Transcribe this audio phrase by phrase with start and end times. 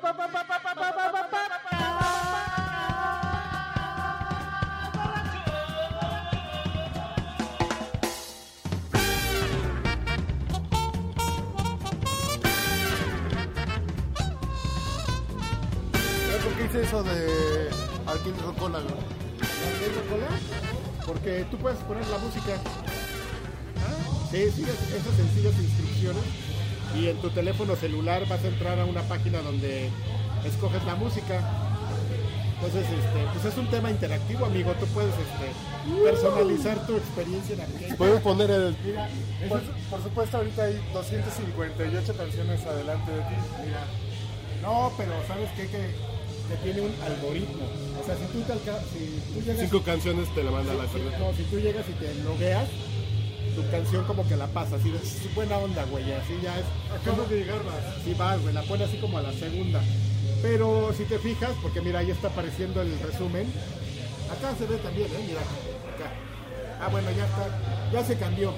[0.00, 0.16] ¿Sabes
[16.44, 17.70] por qué hice eso de
[18.06, 18.94] Arkin Rocola, güey?
[21.06, 22.56] Porque tú puedes poner la música.
[24.30, 26.47] Sí, sigues esas sencillas instrucciones
[26.96, 29.90] y en tu teléfono celular vas a entrar a una página donde
[30.44, 31.40] escoges la música.
[32.54, 34.72] Entonces, este, pues es un tema interactivo, amigo.
[34.80, 37.94] Tú puedes este, personalizar tu experiencia en arcade.
[37.94, 38.74] Podemos poner el.
[39.48, 43.34] Por, por supuesto, ahorita hay 258 canciones adelante de ti.
[43.64, 43.84] Mira,
[44.62, 45.68] no, pero sabes qué?
[45.68, 45.94] que,
[46.48, 47.62] que tiene un algoritmo.
[48.00, 50.86] O sea, si tú, te si tú llegas Cinco canciones te la manda a la
[50.88, 51.18] cerveza.
[51.18, 52.68] no, si tú llegas y te logueas,
[53.62, 56.64] tu canción como que la pasa, así de "Es buena onda, güey, así ya es.
[57.00, 57.74] Acabo de llegar más.
[58.04, 59.80] Sí vas, güey, la pone así como a la segunda.
[60.42, 63.46] Pero si te fijas, porque mira, ahí está apareciendo el resumen.
[64.30, 66.12] Acá se ve también, eh, mira, acá.
[66.80, 67.48] Ah, bueno, ya está,
[67.92, 68.52] ya se cambió.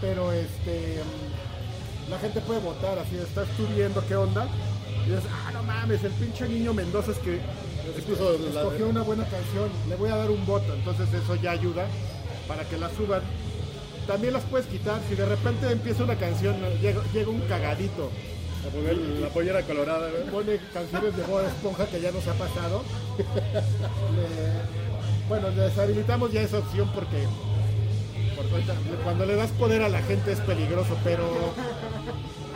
[0.00, 1.00] Pero este
[2.08, 4.48] la gente puede votar, así estás tú viendo qué onda.
[5.06, 7.38] Y dices, ah, no mames, el pinche niño Mendoza es que
[8.54, 11.86] la- escogió una buena canción, le voy a dar un voto, entonces eso ya ayuda
[12.48, 13.20] para que la suban.
[14.10, 18.10] También las puedes quitar, si de repente empieza una canción, llega, llega un cagadito,
[18.66, 22.82] A poner la pollera colorada, pone canciones de Bob Esponja que ya nos ha pasado.
[24.16, 27.24] Le- bueno, deshabilitamos ya esa opción porque,
[28.34, 31.24] porque ahorita, cuando le das poder a la gente es peligroso, pero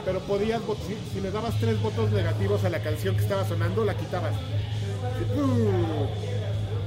[0.05, 3.85] pero podías, si, si le dabas tres votos negativos a la canción que estaba sonando,
[3.85, 4.33] la quitabas.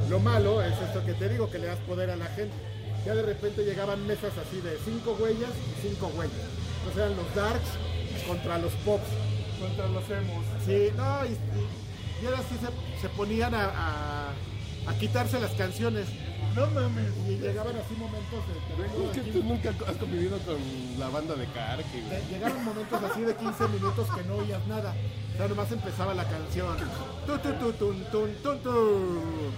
[0.09, 2.53] Lo malo es esto que te digo, que le das poder a la gente.
[3.07, 6.43] Ya de repente llegaban mesas así de cinco huellas y cinco huellas.
[6.79, 7.69] Entonces eran los darks
[8.27, 9.07] contra los pops.
[9.61, 10.43] Contra los emos.
[10.65, 14.29] Sí, no, y, y- y ahora sí se, se ponían a, a-
[14.87, 16.05] a quitarse las canciones.
[16.53, 17.13] No mames.
[17.29, 18.85] Y llegaban así momentos de...
[19.07, 20.57] Es que aquí- tú nunca has convivido con
[20.99, 22.09] la banda de Karki, güey.
[22.09, 24.93] de- Llegaron momentos así de 15 minutos que no oías nada.
[25.33, 26.75] O sea, nomás empezaba la canción.
[27.25, 29.51] Tu, tu, tu, tun, tun, tun, tu.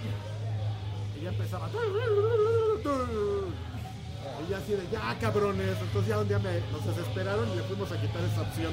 [1.20, 1.68] Y ya empezaba.
[4.40, 5.76] Y ya así de, ya cabrones.
[5.80, 8.72] Entonces ya un día me, nos desesperaron y le fuimos a quitar esa opción.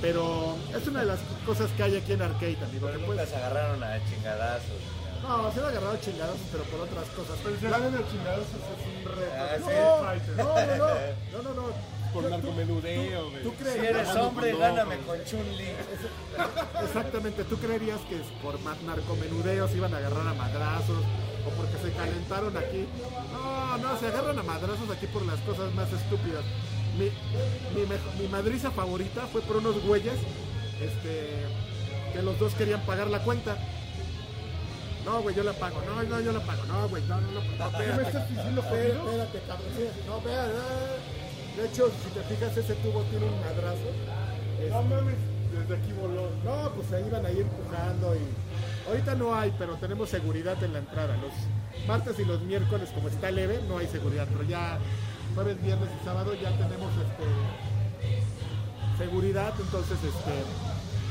[0.00, 2.90] Pero es una de las cosas que hay aquí en Arcade, amigo.
[2.90, 4.80] que Nunca se agarraron a chingadazos.
[5.22, 7.38] No, se han agarrado chingados, pero por otras cosas.
[7.44, 9.34] Pero si hablan de chingados, eso es un reto.
[9.36, 10.44] Ah, no,
[10.76, 11.90] no, no, no, no.
[12.12, 13.42] Por Tú- narcomenudeo, güey.
[13.44, 13.76] ¿Tú Si crees?
[13.84, 15.68] eres hombre, no, gáname con Chun-Li.
[16.84, 20.98] Exactamente, ¿tú creerías que es por ma- narcomenudeos iban a agarrar a madrazos
[21.46, 22.86] o porque se calentaron aquí?
[23.32, 26.42] No, no, se agarran a madrazos aquí por las cosas más estúpidas.
[26.98, 27.04] Mi,
[27.80, 27.86] mi,
[28.20, 30.14] mi madriza favorita fue por unos güeyes
[30.80, 31.30] este,
[32.12, 33.56] que los dos querían pagar la cuenta.
[35.04, 35.80] No, güey, yo la pago.
[35.86, 36.64] No, no, yo la pago.
[36.66, 37.40] No, güey, no, no, no.
[37.40, 39.68] no ¿Qué me estás diciendo, Espérate, cabrón.
[40.06, 40.50] No, espérate.
[41.60, 43.92] De hecho, si te fijas, ese tubo tiene un madrazo.
[44.58, 45.16] Este, No mames.
[45.52, 46.30] Desde aquí voló.
[46.42, 50.72] no, pues ahí iban a ir empujando y ahorita no hay, pero tenemos seguridad en
[50.72, 51.18] la entrada.
[51.18, 51.34] Los
[51.86, 54.78] martes y los miércoles, como está leve, no hay seguridad, pero ya
[55.34, 57.26] jueves, viernes y sábado ya tenemos este
[59.04, 60.32] seguridad, entonces este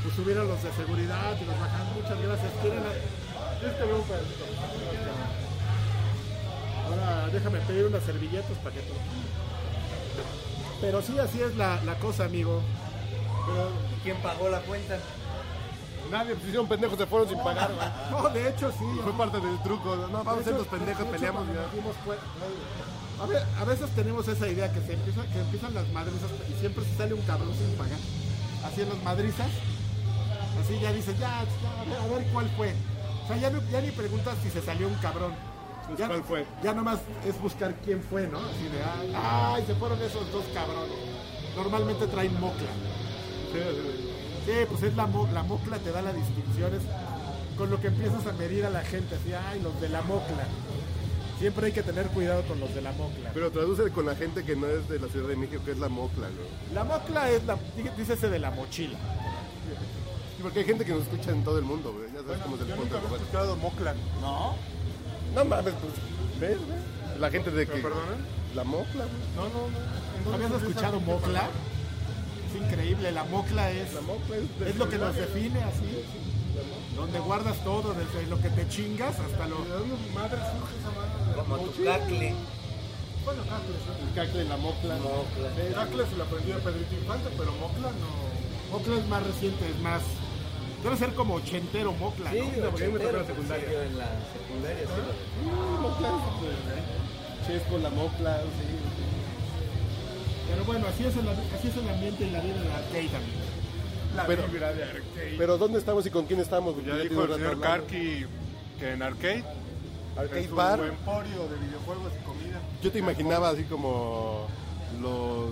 [0.02, 1.94] pues subieron los de seguridad y los bajan.
[1.94, 2.50] Muchas gracias.
[2.60, 3.82] ¿Quieren este?
[6.88, 8.80] Ahora déjame pedir unas servilletas para que
[10.80, 12.60] Pero sí, así es la, la cosa, amigo.
[13.46, 14.98] Pero ¿Quién pagó la cuenta?
[16.10, 17.88] Nadie, pues hicieron pendejos, se fueron sin pagar, güey.
[18.10, 18.84] No, de hecho sí.
[19.02, 19.94] Fue parte del truco.
[19.94, 23.22] No, vamos a ser los pendejos, peleamos ya.
[23.22, 26.58] A, ver, a veces tenemos esa idea que se empieza, que empiezan las madrizas y
[26.58, 27.98] siempre se sale un cabrón sin pagar.
[28.64, 29.48] Así en las madrizas.
[30.60, 32.74] Así ya dices, ya, ya, a, ver, a ver cuál fue.
[33.24, 35.32] O sea, ya ni preguntas si se salió un cabrón.
[35.90, 36.44] Pues, Ya, ¿cuál fue?
[36.62, 38.38] Ya nomás es buscar quién fue, ¿no?
[38.38, 40.96] Así de, ay, ay, se fueron esos dos cabrones.
[41.56, 42.70] Normalmente traen mocla.
[44.46, 46.82] Sí, pues es la, mo- la mocla te da la distinción, es
[47.58, 50.44] con lo que empiezas a medir a la gente, así, ay, los de la mocla.
[51.38, 53.30] Siempre hay que tener cuidado con los de la mocla.
[53.34, 55.78] Pero traduce con la gente que no es de la Ciudad de México, que es
[55.78, 56.74] la mocla, ¿no?
[56.74, 58.98] La mocla es la, dí- dícese de la mochila.
[60.36, 62.06] Sí, porque hay gente que nos escucha en todo el mundo, güey.
[62.12, 62.94] Ya sabes cómo es el Yo punto.
[62.94, 63.96] nunca había escuchado Moclan.
[64.20, 64.54] ¿No?
[65.34, 65.92] No mames, pues,
[66.40, 66.78] ¿ves, güey?
[67.18, 67.82] La gente de que...
[68.54, 69.22] La mocla, güey.
[69.36, 70.34] No, no, no.
[70.34, 71.48] ¿Habías escuchado mocla?
[72.48, 74.66] Es increíble, la mocla es, La mocla es...
[74.68, 76.04] es lo que nos define así.
[76.96, 79.64] Donde guardas todo, desde lo que te chingas hasta lo...
[79.64, 81.34] ¿De dónde madre surge esa madre?
[81.36, 82.34] Como tu cacle.
[83.24, 83.82] Bueno, Cacles.
[84.02, 84.96] El cacle, la mocla.
[84.96, 85.72] ¿eh?
[85.74, 88.72] Cacles se lo aprendió a Pedrito Infante, pero Mocla no.
[88.72, 90.02] Mocla es más reciente, es más...
[90.82, 92.70] Debe ser como ochentero Mocla, Sí, ¿no?
[92.70, 93.66] porque mí me tocó la secundaria.
[93.66, 95.44] sí, yo en la secundaria, sí.
[95.44, 96.10] Mm, Mocla,
[97.46, 98.76] Chesco, la Mocla, sí.
[100.50, 103.40] Pero bueno, así es, el, así es el ambiente y la vida del arcade, amigo.
[104.16, 105.34] La Pero- vibra de arcade.
[105.38, 106.74] Pero ¿dónde estamos y con quién estamos?
[106.84, 107.60] Ya dijo un el señor.
[107.60, 108.26] Karki
[108.78, 109.44] que en arcade
[110.16, 110.80] Arcade es un Bar.
[110.80, 112.58] emporio de videojuegos y comida.
[112.82, 114.46] Yo te imaginaba así como
[115.00, 115.50] los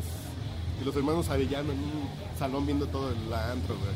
[0.85, 2.09] los hermanos Arellano en un
[2.39, 3.91] salón viendo todo el antro, güey,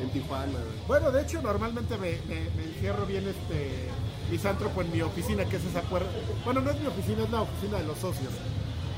[0.00, 0.52] en Tijuana.
[0.52, 0.86] güey.
[0.86, 3.88] Bueno, de hecho, normalmente me, me- me encierro bien este
[4.30, 6.08] misántropo en mi oficina, que es esa puerta.
[6.44, 8.32] Bueno, no es mi oficina, es la oficina de los socios,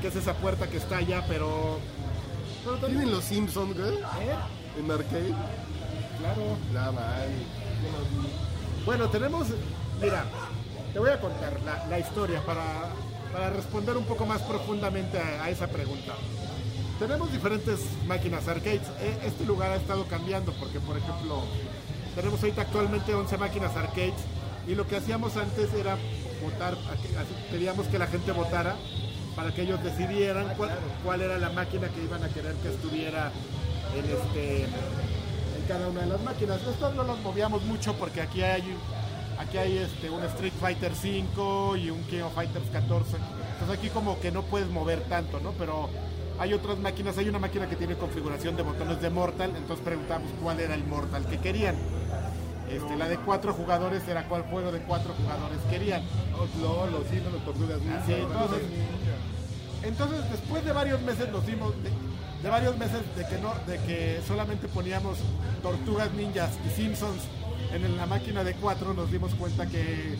[0.01, 1.79] que es esa puerta que está allá, pero.
[2.63, 3.95] pero también- ¿Tienen los Simpsons, güey?
[3.95, 4.79] ¿Eh?
[4.79, 5.33] En arcade.
[6.19, 6.57] Claro.
[6.73, 6.91] La.
[8.85, 9.47] Bueno, tenemos.
[10.01, 10.25] Mira,
[10.93, 12.63] te voy a contar la, la historia para,
[13.31, 16.13] para responder un poco más profundamente a, a esa pregunta.
[17.01, 18.83] Tenemos diferentes máquinas arcades.
[19.01, 21.41] E- Este lugar ha estado cambiando porque, por ejemplo,
[22.15, 24.13] tenemos ahorita actualmente 11 máquinas arcades
[24.67, 25.97] y lo que hacíamos antes era
[26.43, 28.75] votar, a que- la gente votara
[29.35, 30.53] para que ellos decidieran
[31.03, 33.31] cuál, era la máquina que iban a querer que estuviera
[33.97, 36.61] en este en cada una de las máquinas.
[36.61, 38.63] Estos no los movíamos mucho porque aquí hay
[39.39, 43.17] aquí hay este un Street Fighter 5 y un King of Fighters 14.
[43.53, 45.51] Entonces aquí como que no puedes mover tanto, ¿no?
[45.53, 45.89] Pero
[46.41, 50.31] hay otras máquinas, hay una máquina que tiene configuración de botones de Mortal, entonces preguntamos
[50.41, 51.75] cuál era el Mortal que querían.
[52.67, 56.01] Este, la de cuatro jugadores era cuál juego de cuatro jugadores querían.
[56.31, 57.77] Los LOL, los Simpsons, los Tortugas.
[58.07, 58.61] Sí, entonces,
[59.83, 61.91] entonces después de varios meses nos dimos de,
[62.41, 65.19] de varios meses de que no de que solamente poníamos
[65.61, 67.21] tortugas ninjas y Simpsons
[67.71, 70.15] en la máquina de cuatro nos dimos cuenta que,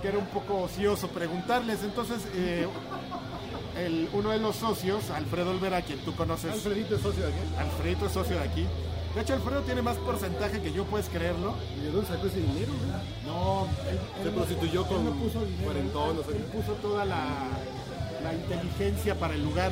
[0.00, 2.66] que era un poco ocioso preguntarles entonces eh,
[3.78, 6.52] el, uno de los socios Alfredo Olvera quien tú conoces.
[6.52, 7.40] Alfredito es socio de aquí.
[7.58, 8.66] Alfredito es socio de aquí.
[9.14, 11.54] De hecho Alfredo tiene más porcentaje que yo puedes creerlo.
[11.78, 12.72] ¿Y de dónde sacó ese dinero,
[13.26, 16.30] no, él, Se él prostituyó con no puso dinero, cuarentón, él, no sé.
[16.36, 16.58] Él qué.
[16.58, 17.24] puso toda la,
[18.22, 19.70] la inteligencia para el lugar,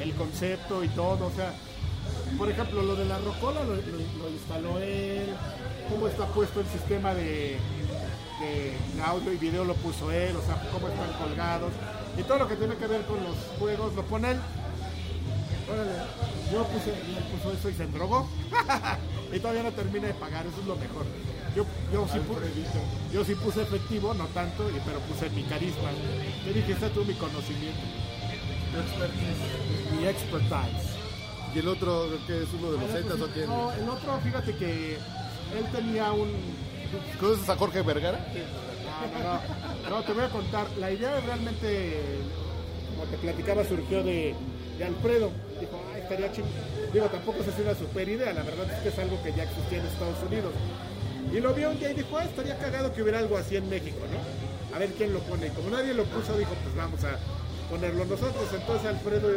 [0.00, 1.54] el concepto y todo, o sea,
[2.38, 3.82] por ejemplo, lo de la rocola lo, lo-
[4.24, 5.26] lo instaló él,
[5.90, 7.58] cómo está puesto el sistema de,
[8.40, 11.72] de audio y video lo puso él, o sea, cómo están colgados,
[12.18, 14.38] y todo lo que tiene que ver con los juegos lo pone él.
[15.72, 15.92] Órale,
[16.52, 18.28] yo puse, él puso eso y se drogó.
[19.32, 21.04] y todavía no termina de pagar, eso es lo mejor.
[21.56, 25.90] Yo, yo, sí, pu- yo sí puse efectivo, no tanto, y- pero puse mi carisma.
[26.44, 27.80] Te dije, está tú mi conocimiento.
[29.98, 30.94] Mi expertise.
[31.54, 33.46] ¿Y el otro que es uno de los Zetas o quién?
[33.46, 36.28] No, el otro, fíjate que él tenía un...
[37.20, 38.18] ¿Conoces a Jorge Vergara?
[38.18, 39.73] No, no, no.
[39.88, 40.66] No, te voy a contar.
[40.78, 41.96] La idea realmente,
[42.90, 44.34] como te platicaba, surgió de,
[44.78, 45.30] de Alfredo.
[45.60, 46.46] Dijo, ah, estaría chido.
[46.92, 48.32] Digo, tampoco es así una super idea.
[48.32, 50.52] La verdad es que es algo que ya existía en Estados Unidos.
[51.32, 53.68] Y lo vio un día y dijo, ah, estaría cagado que hubiera algo así en
[53.68, 54.76] México, ¿no?
[54.76, 55.46] A ver quién lo pone.
[55.46, 57.18] Y como nadie lo puso, dijo, pues vamos a
[57.70, 58.44] ponerlo nosotros.
[58.52, 59.28] Entonces Alfredo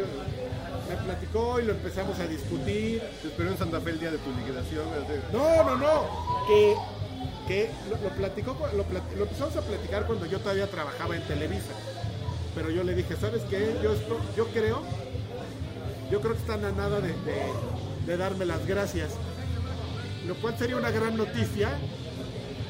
[0.88, 3.02] me platicó y lo empezamos a discutir.
[3.22, 4.84] Te esperó en Santa Fe el día de tu liquidación.
[5.32, 6.46] No, no, no.
[6.46, 6.74] Que,
[7.48, 11.72] que lo, platicó, lo, empezamos a platicar cuando yo todavía trabajaba en Televisa.
[12.54, 13.74] Pero yo le dije, ¿sabes qué?
[13.82, 14.82] Yo, esto, yo creo,
[16.10, 17.52] yo creo que están a nada de, de-
[18.06, 19.10] de darme las gracias.
[20.26, 21.70] Lo cual sería una gran noticia,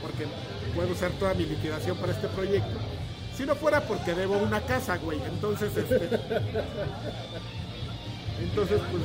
[0.03, 0.27] porque
[0.75, 2.79] puedo usar toda mi liquidación para este proyecto.
[3.37, 5.21] Si no fuera porque debo una casa, güey.
[5.29, 5.97] Entonces, este.
[8.41, 9.03] Entonces, pues,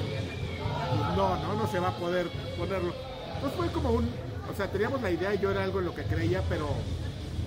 [1.15, 2.27] no, no, no se va a poder
[2.57, 2.93] ponerlo.
[3.41, 4.09] Pues fue como un,
[4.51, 6.69] o sea, teníamos la idea y yo era algo en lo que creía, pero,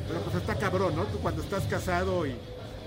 [0.09, 1.05] pero pues está cabrón, ¿no?
[1.05, 2.35] Tú cuando estás casado y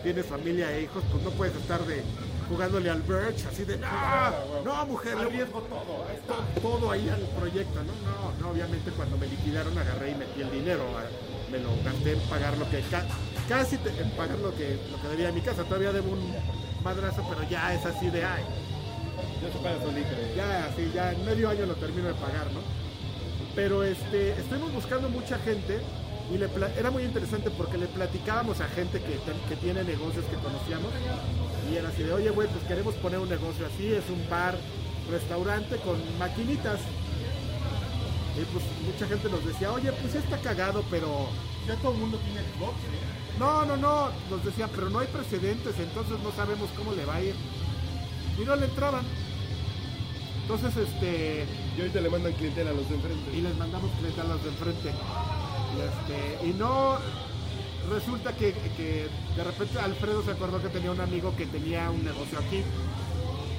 [0.03, 2.01] tienes familia e hijos, pues no puedes estar de
[2.49, 3.87] jugándole al Birch, así de, no,
[4.65, 7.93] no, mujer, le arriesgo todo, está todo ahí al proyecto, ¿no?
[8.09, 10.83] No, no, obviamente cuando me liquidaron agarré y metí el dinero,
[11.51, 13.05] me lo gasté en pagar lo que, ca-
[13.47, 16.33] casi te- en pagar lo que, lo que debía a mi casa, todavía debo un
[16.83, 18.43] madrazo, pero ya es así de, ay,
[19.43, 20.09] Ya se paga solito.
[20.35, 22.61] ya, sí, ya en medio año lo termino de pagar, ¿no?
[23.59, 25.81] Pero este, estuvimos buscando mucha gente
[26.33, 26.47] y le
[26.77, 30.93] era muy interesante porque le platicábamos a gente que tiene negocios que conocíamos
[31.69, 34.57] y era así de, oye, güey, pues queremos poner un negocio así, es un bar,
[35.11, 36.79] restaurante con maquinitas.
[38.39, 41.27] Y pues mucha gente nos decía, oye, pues está cagado, pero
[41.67, 43.39] Ya todo el mundo tiene Xbox, ¿eh?
[43.39, 47.15] no, no, no, nos decían, pero no hay precedentes, entonces no sabemos cómo le va
[47.15, 47.35] a ir.
[48.41, 49.03] Y no le entraban.
[50.43, 51.45] Entonces, este,
[51.79, 53.37] Y ahorita le mandan clientela a los de enfrente.
[53.37, 54.89] y les mandamos clientes a los de enfrente.
[54.89, 56.97] Y, este, y no,
[57.89, 59.07] resulta que, que
[59.37, 62.63] de repente Alfredo se acordó que tenía un amigo que tenía un negocio aquí,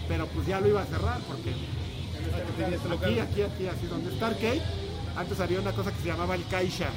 [0.07, 1.55] pero pues ya lo iba a cerrar porque
[2.35, 4.63] Ah, este aquí, aquí, aquí, así donde está Arcade,
[5.17, 6.91] antes había una cosa que se llamaba el Kaisha,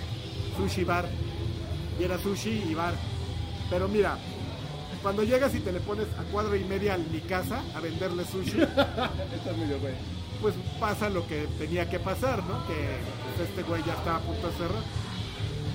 [0.58, 1.08] sushi bar.
[2.00, 2.94] Y era sushi y bar.
[3.70, 4.18] Pero mira,
[5.02, 8.26] cuando llegas y te le pones a cuadra y media al mi casa a venderle
[8.26, 9.94] sushi, Está medio güey.
[10.44, 12.68] Pues pasa lo que tenía que pasar, ¿no?
[12.68, 12.76] Que
[13.38, 14.84] pues, este güey ya estaba a punto de cerrar.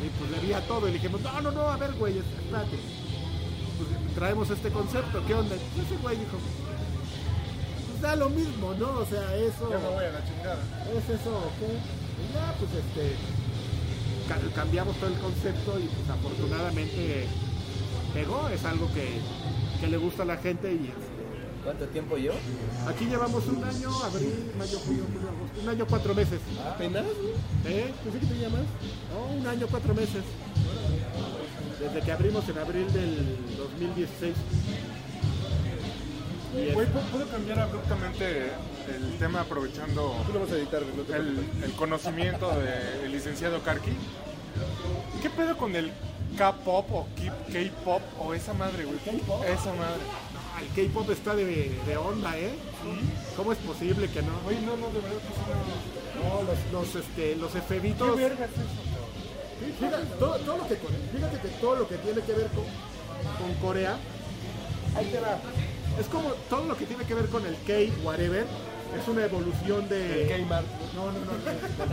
[0.04, 2.76] Y pues le a todo y le dijimos, no, no, no, a ver, güey, espérate.
[3.78, 5.56] Pues traemos este concepto, ¿qué onda?
[5.56, 6.37] Y ese güey dijo,
[7.88, 8.90] pues da lo mismo, ¿no?
[9.00, 9.70] O sea, eso...
[9.70, 10.62] Ya me voy a la chingada.
[10.94, 11.72] ¿Es eso qué?
[11.72, 13.16] Y ya, pues este.
[14.28, 17.26] ca- cambiamos todo el concepto y pues afortunadamente
[18.12, 19.18] pegó, es algo que,
[19.80, 20.92] que le gusta a la gente y
[21.64, 22.32] ¿Cuánto tiempo yo?
[22.88, 26.40] aquí llevamos un año, abril, mayo, junio, julio, agosto, un año, cuatro meses.
[26.66, 27.04] ¿Apenas?
[27.66, 27.92] ¿Eh?
[28.04, 28.62] Pensé que te llamas.
[29.12, 30.22] No, un año, cuatro meses.
[31.80, 34.34] Desde que abrimos en abril del 2016.
[36.56, 38.46] Y es- Güey, ¿pu- ¿puedo cambiar abruptamente
[38.88, 42.50] el tema aprovechando Tú lo vas a editar, no te el, conocimiento
[43.02, 43.90] del licenciado Karki?
[45.22, 45.92] ¿Qué pedo con el
[46.38, 47.06] K-pop o
[47.52, 48.98] K-pop o esa madre, güey?
[49.52, 50.00] Esa madre.
[50.60, 52.52] El K-pop está de, de onda, ¿eh?
[53.36, 54.32] ¿Cómo es posible que no?
[54.46, 56.58] Oye, no, no, de verdad que sí, No, los,
[56.94, 57.60] los, este, los no.
[57.60, 58.10] efebitos.
[58.16, 59.76] ¿Qué verga es eso?
[59.78, 63.54] Fíjate todo, todo lo que, fíjate que todo lo que tiene que ver con, con
[63.60, 63.96] Corea,
[64.96, 65.38] ahí te va.
[65.98, 67.72] Es como todo lo que tiene que ver con el K,
[68.04, 68.46] whatever,
[69.00, 70.32] es una evolución de.
[70.34, 70.66] El Kmart.
[70.94, 71.32] No, no, no,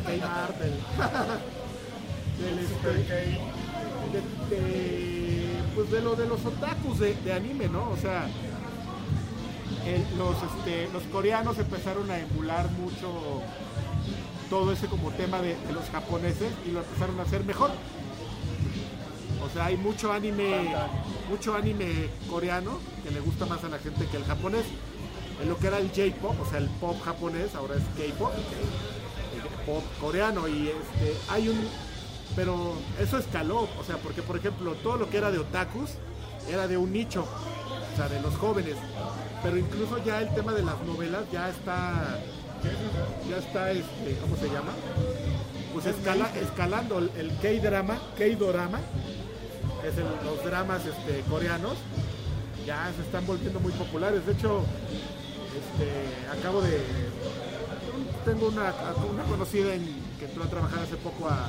[0.09, 0.71] del Kmart, del.
[2.39, 2.87] del este,
[4.11, 5.15] de, de-
[5.75, 7.89] pues de lo de los otakus de, de anime, ¿no?
[7.89, 8.27] O sea,
[10.17, 13.41] los, este, los coreanos empezaron a emular mucho
[14.49, 17.71] todo ese como tema de, de los japoneses y lo empezaron a hacer mejor.
[19.43, 20.73] O sea, hay mucho anime,
[21.29, 24.65] mucho anime coreano que le gusta más a la gente que el japonés.
[25.41, 28.31] En lo que era el J-pop, o sea, el pop japonés, ahora es K-pop,
[29.65, 31.59] pop coreano y este, hay un,
[32.35, 35.91] pero eso escaló, o sea, porque por ejemplo todo lo que era de otakus
[36.49, 37.27] era de un nicho,
[37.95, 38.75] o sea, de los jóvenes,
[39.41, 42.19] pero incluso ya el tema de las novelas ya está,
[43.29, 44.73] ya está, este, ¿cómo se llama?
[45.73, 48.79] Pues escala, escalando el, K-drama, K-dorama,
[49.87, 51.77] es los dramas este, coreanos,
[52.65, 54.25] ya se están volviendo muy populares.
[54.25, 54.65] De hecho,
[55.55, 56.81] este, acabo de.
[58.25, 58.73] Tengo una,
[59.09, 59.85] una conocida en,
[60.19, 61.47] que entró a trabajar hace poco a,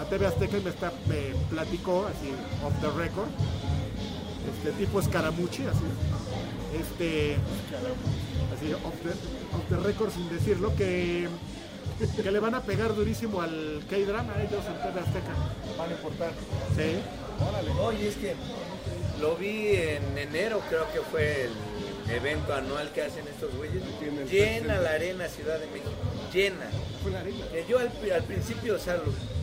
[0.00, 2.32] a TV Azteca y me, está, me platicó, así,
[2.64, 3.28] off the record,
[4.56, 5.84] este tipo Scaramucci, así.
[6.80, 7.36] Este.
[8.54, 9.10] Así, off the,
[9.56, 11.28] off the record sin decirlo, que,
[12.22, 15.32] que le van a pegar durísimo al K-drama ellos en TV Azteca.
[15.78, 16.30] Van a importar.
[16.76, 16.98] Sí.
[17.80, 18.34] Oye, es que
[19.20, 23.82] lo vi en enero, creo que fue el evento anual que hacen estos güeyes.
[24.30, 25.90] Llena la arena Ciudad de México,
[26.32, 26.66] llena.
[27.02, 27.44] Fue la arena.
[27.52, 29.38] Que yo al, al principio, o sea, lo-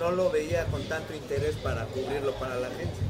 [0.00, 3.00] no lo veía con tanto interés para cubrirlo para la gente.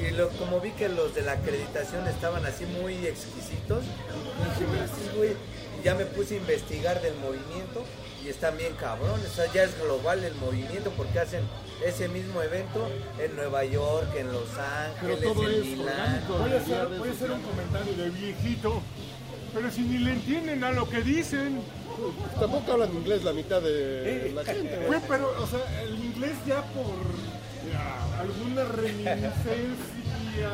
[0.00, 5.36] Y lo, como vi que los de la acreditación estaban así muy exquisitos, dije,
[5.82, 7.84] ya me puse a investigar del movimiento
[8.24, 11.42] y están bien cabrones, o sea, ya es global el movimiento porque hacen
[11.84, 12.88] ese mismo evento
[13.18, 16.24] en Nueva York, en Los Ángeles, todo en es Milán.
[16.28, 18.82] Voy a, hacer, voy a hacer un comentario de viejito,
[19.54, 21.60] pero si ni le entienden a lo que dicen.
[22.38, 24.86] Tampoco hablan inglés la mitad de la gente.
[24.86, 26.94] Güey, pero, o sea, el inglés ya por
[28.18, 30.48] alguna reminiscencia,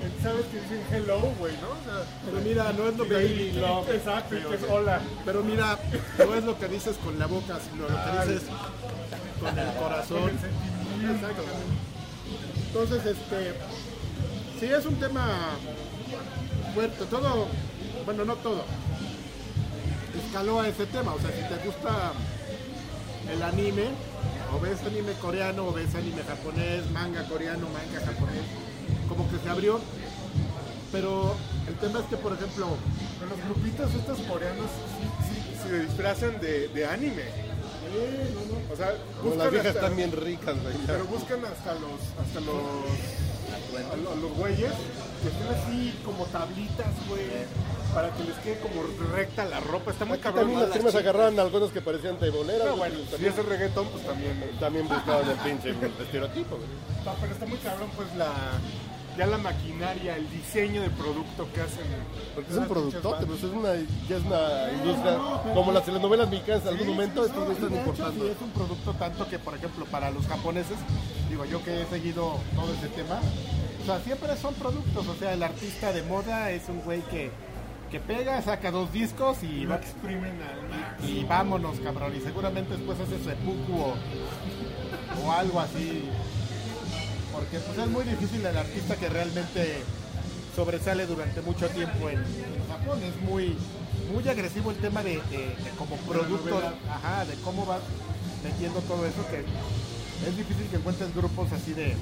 [0.00, 1.70] eh, ¿sabes que dicen hello, güey, no?
[1.70, 3.90] O sea, Pero mira, no es lo que love.
[3.90, 5.00] Exacto, que es hola.
[5.24, 5.78] Pero mira,
[6.18, 8.48] no es lo que dices con la boca, sino lo que dices
[9.40, 10.30] con el corazón.
[10.30, 11.42] Exacto.
[12.66, 13.54] Entonces, este,
[14.60, 15.56] sí es un tema
[16.74, 17.04] fuerte.
[17.06, 17.48] Todo,
[18.04, 18.64] bueno, no todo.
[20.26, 21.14] Escaló a ese tema.
[21.14, 22.12] O sea, si te gusta
[23.32, 23.88] el anime,
[24.54, 28.44] o ves anime coreano, o ves anime japonés, manga coreano, manga japonés,
[29.08, 29.80] como que se abrió.
[30.92, 31.34] Pero
[31.66, 32.66] el tema es que, por ejemplo,
[33.18, 34.66] Pero los grupitos estos coreanos
[34.98, 37.24] sí, sí, se disfrazan de, de anime.
[38.72, 40.74] O sea, buscan las viejas hasta- están bien ricas, güey.
[40.86, 42.56] Pero buscan hasta los, hasta los,
[43.76, 44.72] a a los güeyes
[45.20, 47.22] que estén así como tablitas, güey,
[47.94, 48.82] para que les quede como
[49.14, 49.90] recta la ropa.
[49.90, 50.42] Está muy Aquí cabrón.
[50.44, 52.62] también las primas agarraron algunos que parecían teiboleras.
[52.62, 54.50] Pero güey, bueno, si es reggaetón, pues también.
[54.60, 56.68] también buscaban el pinche estereotipo, güey.
[57.04, 58.30] No, pero está muy cabrón, pues la
[59.16, 61.84] ya la maquinaria, el diseño de producto que hacen.
[62.36, 63.74] Porque es un productote, pues es una,
[64.08, 65.18] ya es una industria,
[65.54, 68.24] como las telenovelas mexicanas en algún Sí, momento, güeyes están de hecho, importando.
[68.24, 70.76] sí, es un producto tanto que, por ejemplo, para los japoneses,
[71.30, 73.18] digo yo que he seguido todo ese tema,
[73.96, 77.30] sea, siempre son productos, o sea, el artista de moda es un güey que
[77.90, 82.14] que pega, saca dos discos y, Lo va- exprimen al y vámonos, cabrón.
[82.14, 83.94] Y seguramente después hace seppuku o,
[85.24, 86.02] o algo así.
[87.32, 89.78] Porque pues, es muy difícil el artista que realmente
[90.54, 93.00] sobresale durante mucho tiempo en, en Japón.
[93.02, 93.56] Es muy
[94.12, 97.80] muy agresivo el tema de, de- de como producto, ajá, de cómo vas
[98.44, 99.44] metiendo todo eso que
[100.28, 101.94] es difícil que encuentres grupos así de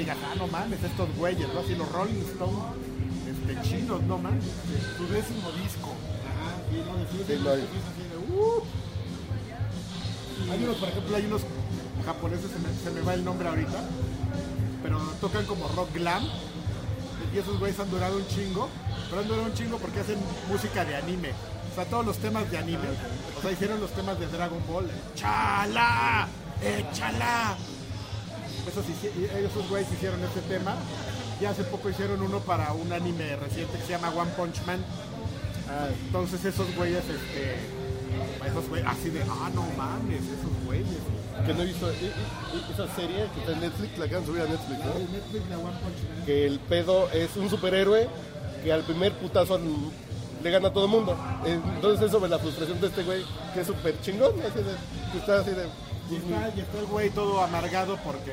[0.00, 1.60] digas, ah, no mames, estos güeyes, ¿no?
[1.60, 2.58] Así los Rolling Stones,
[3.28, 4.44] este, chinos, no mames.
[4.96, 5.94] Su décimo disco.
[6.26, 6.56] Ajá,
[7.06, 8.62] así de, uh.
[10.50, 11.42] Hay unos, por ejemplo, hay unos
[12.04, 13.84] japoneses, se me, se me va el nombre ahorita,
[14.82, 16.24] pero tocan como rock glam.
[17.34, 18.68] Y esos güeyes han durado un chingo,
[19.08, 21.30] pero han durado un chingo porque hacen música de anime.
[21.70, 22.88] O sea, todos los temas de anime.
[23.38, 24.90] O sea, hicieron los temas de Dragon Ball.
[25.14, 26.26] ¡Chala!
[26.62, 27.56] ¡Échala!
[28.70, 30.76] Esos, esos güeyes hicieron ese tema.
[31.40, 34.78] Y hace poco hicieron uno para un anime reciente que se llama One Punch Man.
[35.68, 37.56] Ah, entonces esos güeyes, este,
[38.46, 40.98] esos güeyes, así de, ah, no mames, esos güeyes.
[41.46, 44.46] Que no he visto esa serie que está en Netflix, la acaban de subir a
[44.46, 44.92] Netflix, ¿no?
[45.12, 46.26] Netflix de One Punch Man.
[46.26, 48.08] Que el pedo es un superhéroe
[48.62, 49.58] que al primer putazo
[50.42, 51.16] le gana a todo el mundo.
[51.44, 53.24] Entonces es sobre la frustración de este güey
[53.54, 54.74] que es súper chingón, así de,
[55.12, 55.66] que está así de...
[56.10, 58.32] Y está, y está el güey todo amargado porque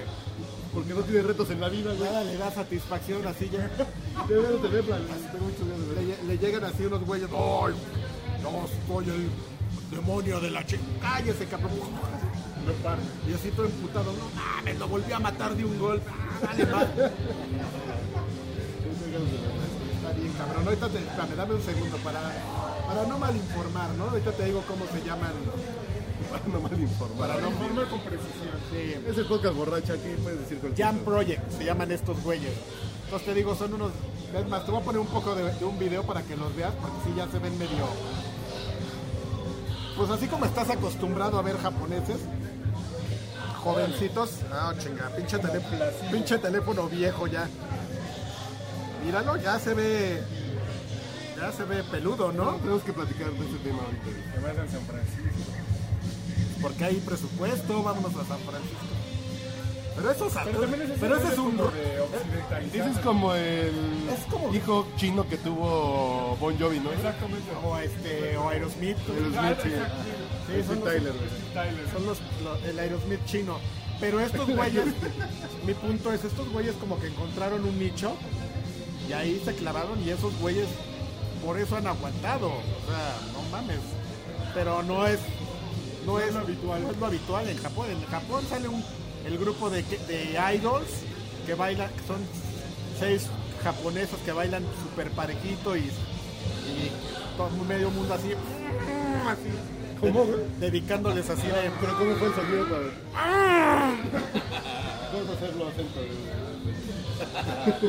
[0.73, 2.09] Porque no tiene retos en la vida, güey.
[2.09, 3.69] nada le da satisfacción así ya.
[4.27, 7.73] Le, le llegan así unos güeyes, ¡ay!
[8.41, 9.29] No soy el
[9.91, 10.81] demonio de la chica.
[11.01, 11.71] ¡Cállese, cabrón!
[13.29, 16.01] Y así todo emputado, no mames, lo volví a matar de un gol.
[16.05, 16.83] Ah, Dale más.
[19.97, 20.63] Está bien, cabrón.
[20.65, 22.19] Ahorita te, dame un segundo para,
[22.87, 24.05] para no mal informar, ¿no?
[24.09, 25.31] Ahorita te digo cómo se llaman.
[26.31, 27.27] Para no mal informar.
[27.29, 28.55] Para no Informe con precisión.
[28.71, 28.95] Sí.
[29.09, 31.05] Es el podcast borracha aquí, puedes decir cualquier Jam cosa.
[31.11, 32.53] Project, se llaman estos güeyes.
[33.05, 33.91] Entonces te digo, son unos.
[34.35, 36.53] Es más, te voy a poner un poco de, de un video para que los
[36.55, 37.87] veas, porque sí ya se ven medio.
[39.95, 42.17] Pues así como estás acostumbrado a ver japoneses,
[43.63, 44.31] jovencitos.
[44.51, 47.47] Ah, chinga, pinche teléfono, pinche teléfono viejo ya.
[49.05, 50.21] Míralo, ya se ve.
[51.39, 52.57] Ya se ve peludo, No, ¿no?
[52.57, 54.05] tenemos que platicar de este tema ahorita.
[54.33, 55.51] Que vas a San Francisco.
[56.61, 58.85] Porque hay presupuesto, vámonos a San Francisco.
[59.95, 61.59] Pero eso es Pero también pero ese es un.
[62.71, 63.73] Ese es como el
[64.15, 66.91] Es como- hijo chino que tuvo Bon Jovi, ¿no?
[66.91, 67.49] Exactamente.
[67.63, 68.97] O este, o Aerosmith.
[69.09, 69.69] Aerosmith, sí.
[70.47, 71.13] Sí, son los- Tyler,
[71.91, 72.19] son los,
[72.69, 73.57] el Aerosmith chino.
[73.99, 74.85] Pero estos güeyes,
[75.65, 78.11] mi punto es, estos güeyes como que encontraron un nicho
[79.09, 80.67] y ahí se clavaron y esos güeyes
[81.43, 82.49] por eso han aguantado.
[82.49, 82.51] O
[82.87, 83.79] sea, no mames.
[84.53, 85.19] Pero no es,
[86.07, 86.81] no es lo habitual.
[86.83, 87.87] No es lo habitual en Japón.
[87.91, 88.83] En Japón sale un,
[89.25, 90.87] el grupo de, de idols
[91.45, 92.17] que bailan, son
[92.99, 93.27] seis
[93.63, 96.91] japoneses que bailan súper parejito y, y
[97.37, 98.31] todo medio mundo así.
[99.27, 99.49] así
[100.59, 102.65] dedicándoles así de Pero ¿cómo fue el sonido?
[105.13, 105.99] Vamos a hacerlo acento.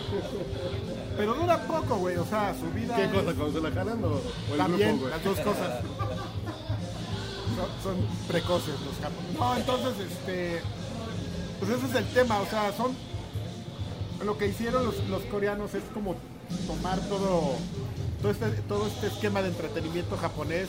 [1.18, 2.16] Pero dura poco, güey.
[2.16, 2.96] O sea, su vida.
[2.96, 3.35] ¿Qué cosa?
[3.35, 5.83] ¿Cuando se la jalan o, o el También, grupo, las dos cosas.
[7.83, 9.38] Son, precoces los japoneses.
[9.38, 10.62] No, entonces, este.
[11.59, 12.40] Pues ese es el tema.
[12.40, 12.94] O sea, son.
[14.25, 16.16] Lo que hicieron los, coreanos es como
[16.66, 17.57] tomar todo.
[18.21, 20.66] Todo este, todo este esquema de entretenimiento japonés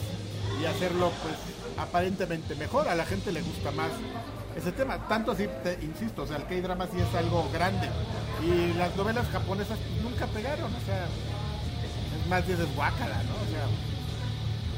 [0.62, 1.36] y hacerlo, pues,
[1.78, 2.88] aparentemente mejor.
[2.88, 3.89] A la gente le gusta más
[4.56, 5.08] ese tema.
[5.08, 7.89] Tanto así, te insisto, o sea, el K-drama sí es algo grande.
[8.43, 13.98] Y las novelas japonesas nunca pegaron, o sea, es más dices guácala, ¿no?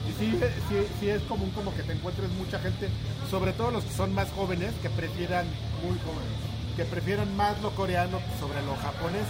[0.09, 2.89] Y sí, sí, sí es común como que te encuentres mucha gente,
[3.29, 5.45] sobre todo los que son más jóvenes, que prefieran,
[5.83, 6.37] muy jóvenes,
[6.75, 9.27] que prefieran más lo coreano sobre lo japonés.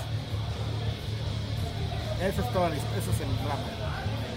[2.21, 3.65] Eso es todo, el- eso es el drama.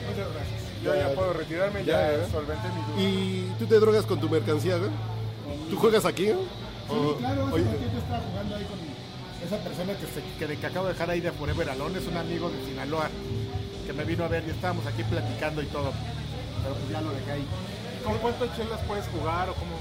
[0.09, 0.61] Muchas gracias.
[0.83, 2.27] Yo Ya, ya, puedo retirarme, ya, ya, ¿eh?
[2.31, 3.03] solventé mi duda.
[3.09, 4.91] ¿Y tú te drogas con tu mercancía, güey?
[5.71, 6.25] ¿Tú juegas aquí?
[6.27, 6.37] güey?
[6.89, 7.17] O-
[7.53, 8.79] oye, yo estaba jugando ahí con
[9.47, 12.07] esa persona que, se, que, de- que acabo de dejar ahí de Forever Alone, es
[12.07, 13.09] un amigo de Sinaloa
[13.87, 15.93] que me vino a ver y estábamos aquí platicando y todo.
[16.65, 17.47] Pero pues ya lo dejé ahí.
[18.03, 19.77] ¿Con cuántas chelas puedes jugar o cómo?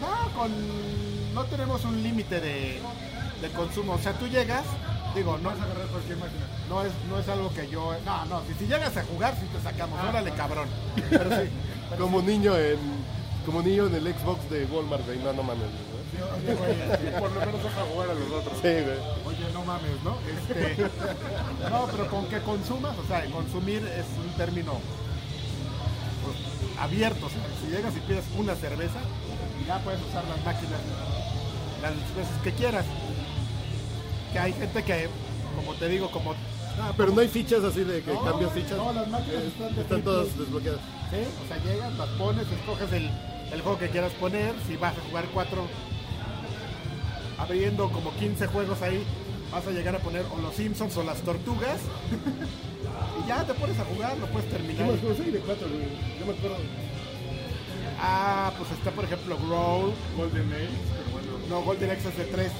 [0.00, 0.52] No, con,
[1.34, 2.80] no tenemos un límite de,
[3.40, 3.94] de consumo.
[3.94, 4.64] O sea, tú llegas,
[5.14, 6.46] digo, no, Vas a agarrar cualquier máquina.
[6.68, 7.94] no, es, no es algo que yo...
[8.04, 9.98] No, no, si, si llegas a jugar, sí te sacamos.
[10.04, 10.68] Órale, cabrón.
[11.10, 11.48] Pero sí.
[11.90, 12.78] pero como niño en...
[13.46, 15.18] Como niño en el Xbox de Walmart, güey.
[15.20, 15.64] No, no mames,
[16.10, 18.54] sí, oye, güey, Por lo menos deja jugar a los otros.
[18.56, 18.98] Sí, güey.
[19.26, 20.18] Oye, no mames, ¿no?
[20.28, 20.82] Este,
[21.70, 24.74] no, pero con que consumas, o sea, consumir es un término
[26.80, 27.26] abierto.
[27.26, 29.00] O sea, si llegas y pides una cerveza,
[29.66, 30.80] ya puedes usar las máquinas
[31.82, 32.84] las veces que quieras.
[34.32, 35.08] Que hay gente que,
[35.56, 36.34] como te digo, como
[36.80, 38.76] Ah, pero no hay fichas así de que No, cambias fichas.
[38.76, 40.80] no, las máquinas Eh, están de están todas desbloqueadas.
[41.10, 41.16] ¿Sí?
[41.44, 43.10] O sea, llegas, las pones, escoges el,
[43.52, 44.54] el juego que quieras poner.
[44.68, 45.66] Si vas a jugar cuatro,
[47.38, 49.04] abriendo como 15 juegos ahí,
[49.52, 51.80] vas a llegar a poner o los Simpsons o las tortugas.
[53.24, 54.86] y ya te pones a jugar, lo puedes ¿Qué terminar.
[54.90, 55.88] más juegos hay de cuatro, güey?
[56.18, 56.56] Yo me acuerdo.
[58.00, 59.92] Ah, pues está por ejemplo Growl.
[60.16, 61.38] Golden Age, pero bueno.
[61.48, 62.52] No, Golden Axe es de 3.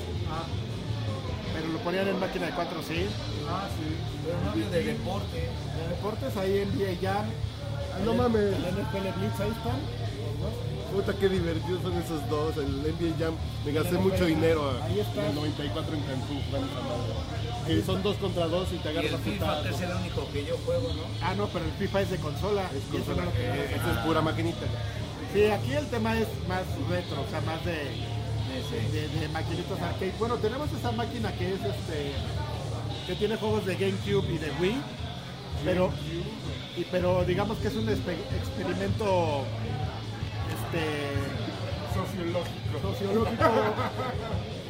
[1.55, 3.07] Pero lo ponían en máquina de 4, sí.
[3.49, 3.95] Ah, sí.
[4.25, 5.37] Pero no hablo de deporte.
[5.37, 7.25] De deportes ahí en NBA Jam.
[7.25, 8.43] Ah, no mames.
[8.55, 9.79] El NFL Blitz, ahí están.
[10.93, 12.57] Puta, qué divertidos son esos dos.
[12.57, 13.35] El NBA Jam.
[13.65, 15.23] Me gasté mucho dinero a- Ahí está.
[15.23, 16.43] en el 94 en Cancún
[17.85, 19.63] son dos contra dos y te Y agarras el a FIFA, putar.
[19.63, 21.03] que es el único que yo juego, ¿no?
[21.23, 22.63] Ah, no, pero el FIFA es de consola.
[22.75, 23.17] Es y eso consola.
[23.19, 23.59] no lo tenemos.
[23.59, 24.67] Eh, Esa es pura maquinita.
[25.35, 30.15] Sí, aquí el tema es más retro, o sea, más de, de, de maquinitos arcade.
[30.19, 32.13] Bueno, tenemos esa máquina que es este
[33.07, 34.77] que tiene juegos de GameCube y de Wii,
[35.67, 35.91] pero
[36.79, 39.45] y, pero digamos que es un experimento
[40.69, 41.29] este
[41.95, 42.79] Sociológico.
[42.83, 43.45] sociológico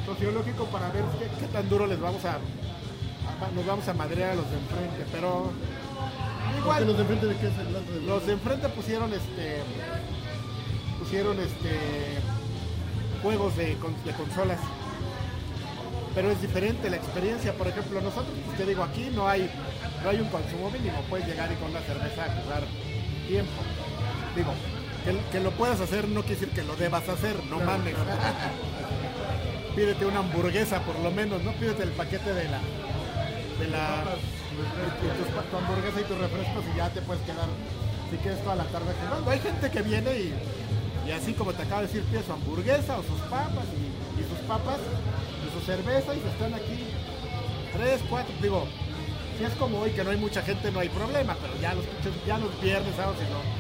[0.07, 4.31] sociológico para ver qué, qué tan duro les vamos a, a- nos vamos a madrear
[4.31, 5.51] a los de enfrente, pero
[6.59, 9.63] igual los de enfrente de qué es el lado de los de enfrente pusieron este
[10.99, 11.79] pusieron este
[13.23, 14.59] juegos de, con- de consolas.
[16.15, 19.51] Pero es diferente la experiencia, por ejemplo, nosotros, pues, te digo, aquí no hay
[20.03, 22.63] no hay un consumo mínimo, puedes llegar y con una cerveza a jugar
[23.29, 23.61] tiempo.
[24.35, 24.53] Digo,
[25.09, 27.95] que, que lo puedas hacer no quiere decir que lo debas hacer, no mames.
[29.77, 32.61] Pídete una hamburguesa por lo menos, no pídete el paquete de la
[33.59, 34.05] de la
[35.51, 37.47] tu hamburguesa y tus refrescos y ya te puedes quedar
[38.11, 39.31] si quieres toda la tarde jugando.
[39.31, 40.35] Hay gente que viene y,
[41.07, 44.25] y así como te acabo de decir, pide su hamburguesa o sus papas y, y
[44.29, 44.79] sus papas
[45.47, 46.89] y su cerveza y se están aquí
[47.73, 48.67] tres, cuatro, digo,
[49.39, 51.85] si es como hoy que no hay mucha gente no hay problema, pero ya los
[52.27, 53.58] ya los viernes, sábados y no.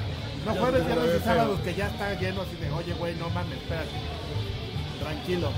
[0.49, 3.59] No jueves, viernes y sábados que ya está lleno así de, oye güey, no mames,
[3.59, 3.91] espérate.
[4.99, 5.51] Tranquilo.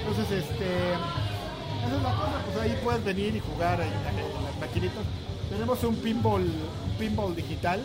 [0.00, 0.66] Entonces, este,
[1.86, 5.04] esa es la cosa, pues ahí puedes venir y jugar en, en las maquinitas.
[5.48, 7.80] Tenemos un pinball, un pinball digital,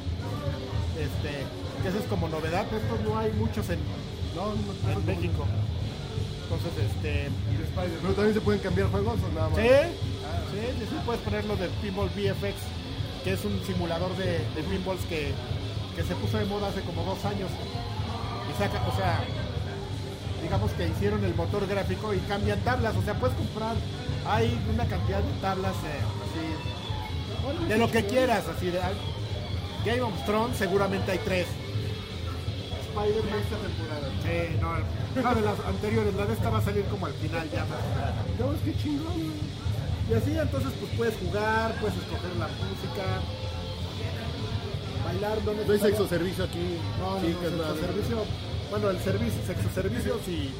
[0.99, 1.45] este,
[1.81, 3.79] que eso es como novedad, estos no hay muchos en,
[4.35, 5.45] No, no, en México.
[6.43, 7.29] Entonces, este,
[8.01, 9.57] Pero también se pueden cambiar juegos o nada más.
[9.59, 12.55] sí, sí, sí, sí, puedes ponerlo del pinball VFX,
[13.23, 15.31] que es un simulador de, de pinballs que,
[15.97, 17.49] que se puso de moda hace como dos años.
[18.47, 19.23] Y saca, o sea,
[20.43, 23.75] digamos que hicieron el motor gráfico y cambian tablas, o sea, puedes comprar,
[24.27, 28.79] hay una cantidad de tablas eh, así, de lo que quieras, así de
[29.85, 31.47] Game of Thrones seguramente hay tres.
[32.87, 34.09] Spider-Man esta temporada.
[34.23, 37.49] Sí, no, no, de las anteriores, la de esta va a salir como al final
[37.51, 37.65] ya.
[38.39, 39.33] No, es que chingón.
[40.09, 43.03] Y así entonces pues puedes jugar, puedes escoger la música,
[45.19, 46.77] bailar No hay sexo servicio aquí.
[46.99, 47.73] No, no, chicas, no, nada.
[47.73, 48.17] sexo servicio.
[48.69, 50.51] Bueno, el servicio, sexo servicio sí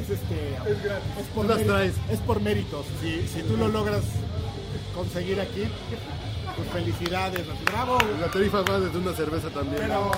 [0.00, 1.10] es este Es gratis.
[1.20, 1.94] es por Tú las méritos, traes.
[2.10, 2.86] es por méritos.
[3.02, 4.02] Si, si tú lo logras
[4.94, 5.64] conseguir aquí,
[6.56, 7.98] pues felicidades, bravo.
[8.20, 9.86] La tarifa va desde una cerveza también.
[9.86, 10.12] Bravo,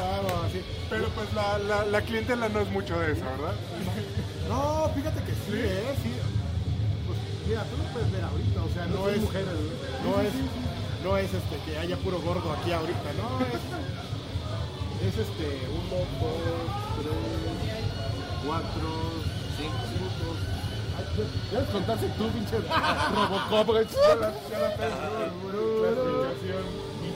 [0.46, 0.60] así.
[0.90, 3.54] Pero pues la, la, la clientela no es mucho de eso, ¿verdad?
[4.48, 6.10] No, fíjate que sí, eh, sí.
[7.06, 7.18] Pues
[7.48, 9.46] mira, tú lo puedes ver ahorita, o sea, no, No es mujeres,
[10.04, 10.32] no es
[11.02, 13.54] no es este que haya puro gordo aquí ahorita, no es
[15.08, 16.32] es este uno, dos,
[17.02, 17.22] tres,
[18.46, 18.90] cuatro,
[19.56, 19.74] cinco,
[20.96, 21.04] Ay,
[21.52, 23.66] ya- Ya contaste tú, pinche Robocop.
[23.66, 23.86] güey.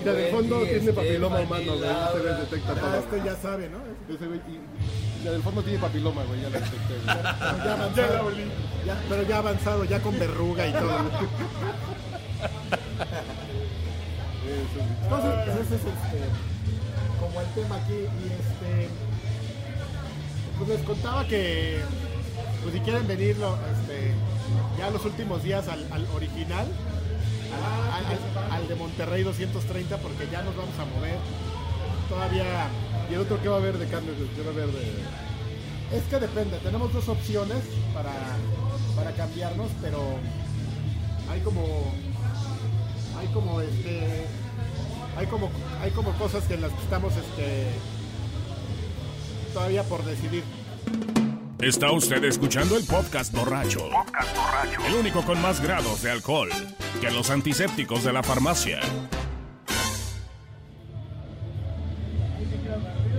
[0.04, 1.90] La del fondo tiene este, papiloma humano, güey.
[1.90, 2.94] Ese güey detecta Ya todo.
[2.96, 3.78] este ya sabe, ¿no?
[4.14, 4.60] Ese güey, y
[5.24, 6.40] la del fondo tiene papiloma, güey.
[6.42, 7.16] Ya lo detecté, güey.
[7.16, 8.30] Ya avanzado,
[8.86, 10.98] ya- pero ya avanzado, ya con verruga y todo.
[15.02, 16.18] Entonces, pues ese es este,
[17.20, 17.94] como el tema aquí.
[17.94, 18.88] Y este,
[20.58, 21.80] pues les contaba que,
[22.62, 24.12] pues si quieren venirlo, este,
[24.78, 26.66] ya los últimos días al, al original,
[28.50, 31.16] al, de Monterrey 230, porque ya nos vamos a mover.
[32.08, 32.68] Todavía
[33.10, 34.16] ¿Y el otro qué va a haber de cambios?
[34.34, 35.96] ¿Qué va a haber de.?
[35.96, 37.58] Es que depende, tenemos dos opciones
[37.94, 38.12] para,
[38.96, 40.16] para cambiarnos, pero
[41.30, 41.62] hay como
[43.18, 44.26] hay como este
[45.16, 45.50] hay como
[45.82, 47.66] hay como cosas que en las que estamos este
[49.52, 50.42] todavía por decidir.
[51.60, 53.88] Está usted escuchando el podcast borracho.
[54.86, 56.50] El único con más grados de alcohol
[57.00, 58.80] que los antisépticos de la farmacia.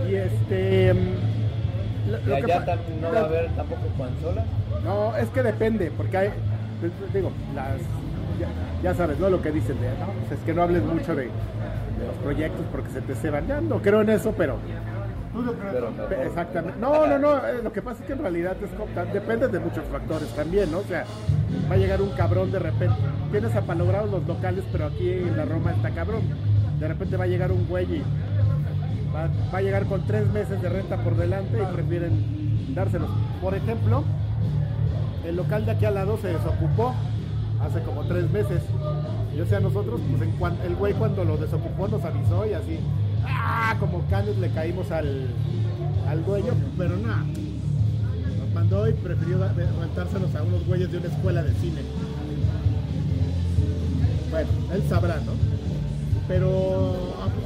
[0.09, 4.45] Y este mm, lo- Y lo que tam- no va a haber tampoco consolas.
[4.83, 6.29] No, es que depende, porque hay,
[7.13, 7.77] digo, las,
[8.39, 8.47] ya,
[8.83, 9.29] ya sabes, ¿no?
[9.29, 11.29] Lo que dicen de, no, pues es que no hables mucho de,
[11.99, 13.47] de los proyectos porque se te ceban.
[13.47, 14.57] Ya no creo en eso, pero
[16.09, 16.79] Pero Exactamente.
[16.79, 17.37] No, no, no.
[17.47, 20.79] eh, lo que pasa es que en realidad es depende de muchos factores también, ¿no?
[20.79, 21.05] O sea,
[21.69, 22.95] va a llegar un cabrón de repente.
[23.31, 26.21] Tienes apalogrados los locales, pero aquí en la Roma está cabrón.
[26.79, 28.03] De repente va a llegar un güey y
[29.15, 33.09] va, va a llegar con tres meses de renta por delante y prefieren dárselos.
[33.41, 34.03] Por ejemplo,
[35.25, 36.93] el local de aquí al lado se desocupó
[37.61, 38.61] hace como tres meses.
[39.35, 42.53] Y o sea, nosotros, pues en cuan- el güey cuando lo desocupó nos avisó y
[42.53, 42.79] así,
[43.25, 43.75] ¡ah!
[43.79, 45.27] Como canes le caímos al,
[46.07, 47.23] al dueño, pero nada.
[48.39, 49.37] Nos mandó y prefirió
[49.79, 51.81] rentárselos a unos güeyes de una escuela de cine.
[54.31, 55.31] Bueno, él sabrá, ¿no?
[56.27, 56.95] Pero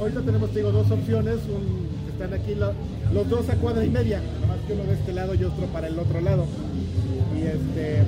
[0.00, 1.36] ahorita tenemos, te digo, dos opciones.
[1.46, 2.72] Un, están aquí lo-
[3.12, 4.20] los dos a cuadra y media.
[4.40, 6.44] Nada más que uno de este lado y otro para el otro lado.
[7.36, 8.02] Y este.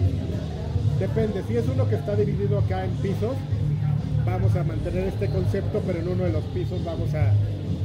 [1.05, 1.43] Depende.
[1.47, 3.37] Si es uno que está dividido acá en pisos,
[4.25, 7.31] vamos a mantener este concepto, pero en uno de los pisos vamos a,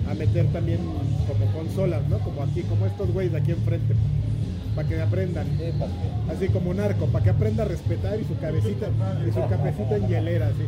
[0.09, 0.79] a meter también
[1.27, 2.19] como consolas, ¿no?
[2.19, 3.93] Como aquí, como estos güeyes de aquí enfrente.
[4.73, 5.47] Para que aprendan.
[6.29, 8.87] Así como un arco, para que aprenda a respetar y su cabecita,
[9.27, 10.63] y su cabecita en hielera, así.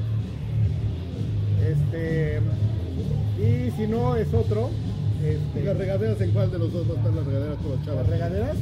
[1.72, 2.42] Este.
[3.40, 4.72] Y si no es otro.
[5.24, 7.78] Este, ¿Las regaderas en cuál de los dos va a estar las regaderas con los
[7.78, 8.10] las chavos?
[8.10, 8.58] regaderas.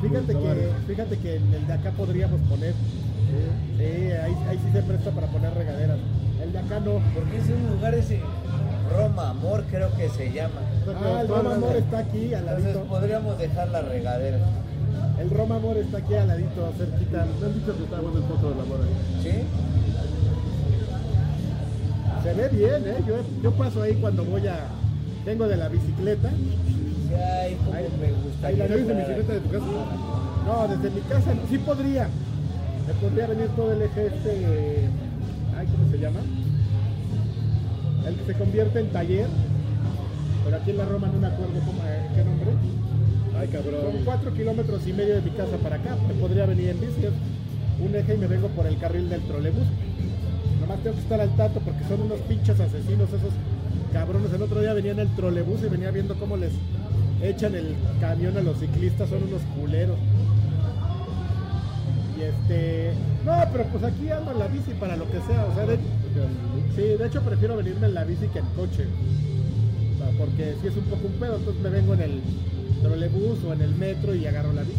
[0.00, 2.74] Fíjate que, fíjate que en el de acá podríamos poner.
[3.78, 5.98] Sí, ahí, ahí sí se presta para poner regaderas.
[6.42, 7.00] El de acá no.
[7.14, 8.20] Porque es un lugar ese.
[8.96, 10.60] Roma Amor, creo que se llama.
[10.88, 12.84] Ah, el Roma Amor está aquí al Entonces ladito.
[12.84, 14.38] podríamos dejar la regadera.
[15.18, 17.26] El Roma Amor está aquí al ladito, cerquita.
[17.40, 18.84] Me han dicho que está bueno el foto mora.
[19.22, 19.30] ¿Sí?
[22.22, 23.02] Se ve bien, ¿eh?
[23.06, 24.58] Yo, yo paso ahí cuando voy a.
[25.24, 26.28] Vengo de la bicicleta.
[26.28, 28.46] Ay, cómo Ahí- me gusta.
[28.48, 29.64] ahí la ¿Ya viste bicicleta de tu casa?
[30.46, 31.48] No, desde mi casa no.
[31.48, 32.08] sí podría.
[32.86, 34.88] Me podría venir todo el eje este.
[35.56, 36.20] Ay, ¿cómo se llama?
[38.06, 39.26] El que se convierte en taller.
[40.44, 42.50] Pero aquí en la Roma no me acuerdo cómo, eh, qué nombre.
[43.38, 44.02] Ay, Son cabrón.
[44.04, 45.96] cuatro kilómetros y medio de mi casa para acá.
[46.08, 47.06] Me podría venir en bici.
[47.80, 49.66] Un eje y me vengo por el carril del trolebús.
[50.60, 53.32] Nomás tengo que estar al tanto porque son unos pinches asesinos esos
[53.92, 54.32] cabrones.
[54.32, 56.52] El otro día venía en el trolebús y venía viendo cómo les
[57.22, 59.08] echan el camión a los ciclistas.
[59.08, 59.96] Son unos culeros.
[62.22, 62.92] Y este...
[63.24, 65.44] No, pero pues aquí ando en la bici para lo que sea.
[65.50, 65.76] O sea, de,
[66.76, 68.86] sí, de hecho prefiero venirme en la bici que en coche.
[69.94, 72.20] O sea, porque si es un poco un pedo, entonces me vengo en el
[72.82, 74.78] trolebús o en el metro y agarro la bici.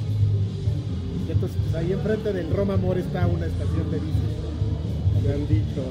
[1.27, 4.27] Y entonces pues, ahí enfrente del Roma Amor está una estación de bici.
[5.25, 5.84] Me han dicho.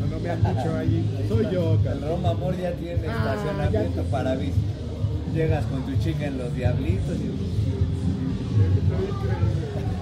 [0.00, 1.24] No, no me han dicho ahí.
[1.28, 2.00] Soy yo, El.
[2.02, 4.10] Roma Amor ya tiene Ah, estacionamiento ya.
[4.10, 4.52] para bici.
[5.34, 7.28] Llegas con tu chica en los diablitos y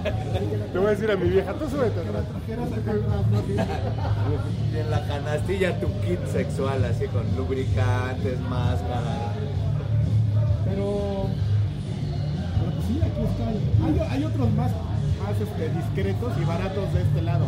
[0.73, 2.23] Te voy a decir a mi vieja, tú súbete atrás.
[4.73, 9.33] y en la canastilla tu kit sexual así con lubricantes, máscara.
[10.65, 11.27] Pero,
[12.59, 13.55] pero pues sí, aquí están.
[13.85, 17.45] Hay, hay otros más, más este, discretos y baratos de este lado.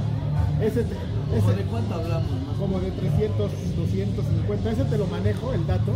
[0.62, 2.32] Ese, te- ¿Cómo ese- de cuánto hablamos?
[2.32, 2.58] más?
[2.60, 4.72] como de 300, 250.
[4.72, 5.94] Ese te lo manejo, el dato,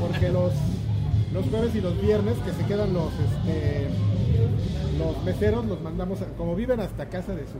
[0.00, 0.52] porque los,
[1.32, 3.88] los jueves y los viernes que se quedan los, este,
[4.98, 7.54] los meseros, los mandamos, a- como viven hasta casa de su...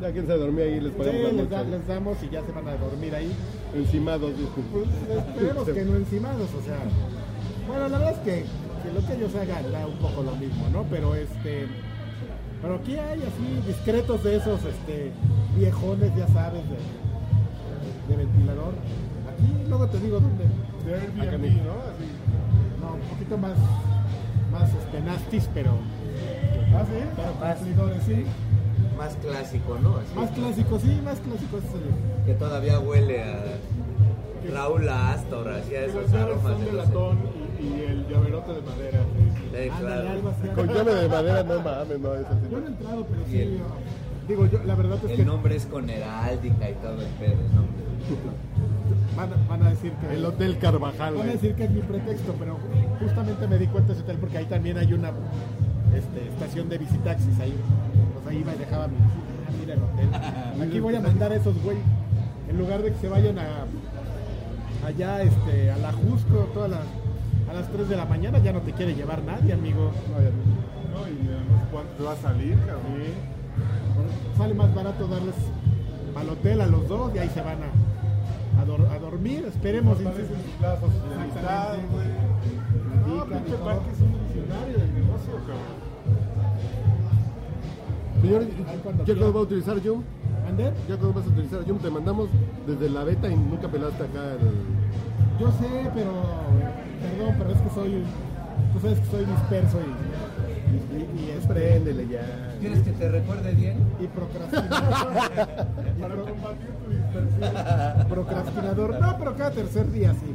[0.00, 1.70] Ya quien se dormía ahí les Sí, pagamos la les, da- noche.
[1.70, 3.32] les damos y ya se van a dormir ahí.
[3.74, 4.78] Encimados, Pues disculpe.
[5.18, 6.78] esperemos que no encimados, o sea.
[7.68, 8.44] Bueno, la verdad es que,
[8.82, 10.82] que lo que ellos hagan da un poco lo mismo, ¿no?
[10.90, 11.66] Pero este.
[12.60, 15.12] Pero aquí hay así discretos de esos este,
[15.56, 18.74] viejones, ya sabes, de, de ventilador.
[19.30, 20.44] Aquí luego te digo dónde.
[20.44, 21.62] De Airbnb.
[21.64, 21.72] ¿no?
[21.72, 22.06] Así.
[22.80, 23.54] No, un poquito más,
[24.50, 25.70] más este, nastis, pero.
[26.76, 27.04] Ah, sí.
[27.16, 28.24] pero Más, cumplidores, sí.
[28.98, 29.96] más clásico, ¿no?
[29.96, 32.26] Así, Más clásico, sí, más clásico es el.
[32.26, 33.38] que todavía huele a
[34.52, 37.18] Raúl Astor, así a Y esos aromas son de de los latón
[37.60, 38.98] y, y el llaverote de madera.
[39.52, 39.70] sí.
[39.80, 40.08] Claro.
[40.10, 40.32] algo.
[40.54, 42.46] Con llave de madera, no mames, no, es así.
[42.50, 43.38] Yo no he entrado, pero sí.
[43.40, 43.60] el-
[44.28, 47.36] Digo, yo, la verdad es que El nombre es con heráldica y todo el pedo,
[47.54, 47.64] ¿no?
[49.16, 50.14] van, a- van a decir que.
[50.14, 52.56] El Hotel Carvajal, Van a decir que es mi pretexto, pero
[53.00, 55.12] justamente me di cuenta de ese hotel porque ahí también hay una
[55.94, 57.54] este, estación de visitaxis ahí.
[58.14, 58.96] Pues ahí me dejaba mi.
[58.96, 60.08] Ah, mira el hotel.
[60.68, 61.76] Aquí voy a mandar a esos güey.
[62.48, 63.66] En lugar de que se vayan a
[64.86, 66.80] allá este, a la Jusco todas las,
[67.50, 69.90] a las 3 de la mañana, ya no te quiere llevar nadie, amigo.
[70.92, 72.84] No, y además, ¿cuánto te va a salir, cabrón?
[74.36, 75.34] Sale más barato darles
[76.16, 79.44] al hotel a los dos y ahí se van a, a, dor- a dormir.
[79.48, 79.98] Esperemos.
[79.98, 82.06] Amistad, güey.
[83.06, 84.90] No, pinche parque es un visionario del
[85.32, 85.84] cabrón.
[88.22, 89.26] Señor, Ahí cuando ¿qué quiera.
[89.26, 90.02] nos va a utilizar yo?
[90.46, 90.64] ¿Mandé?
[90.88, 92.28] Ya cuando vas a utilizar, yo te mandamos
[92.66, 95.40] desde la beta y nunca pelaste acá el.
[95.40, 96.12] Yo sé, pero.
[97.02, 98.02] Perdón, pero es que soy.
[98.72, 100.14] Tú sabes que soy disperso y.
[100.74, 102.56] Y, y, y es Préndele ya.
[102.60, 103.76] ¿Quieres que te recuerde bien?
[104.00, 105.12] y procrastinador.
[105.98, 106.24] Y pro-
[108.08, 109.00] procrastinador.
[109.00, 110.34] No, pero cada tercer día sí.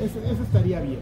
[0.00, 0.98] Es- es- eso estaría bien.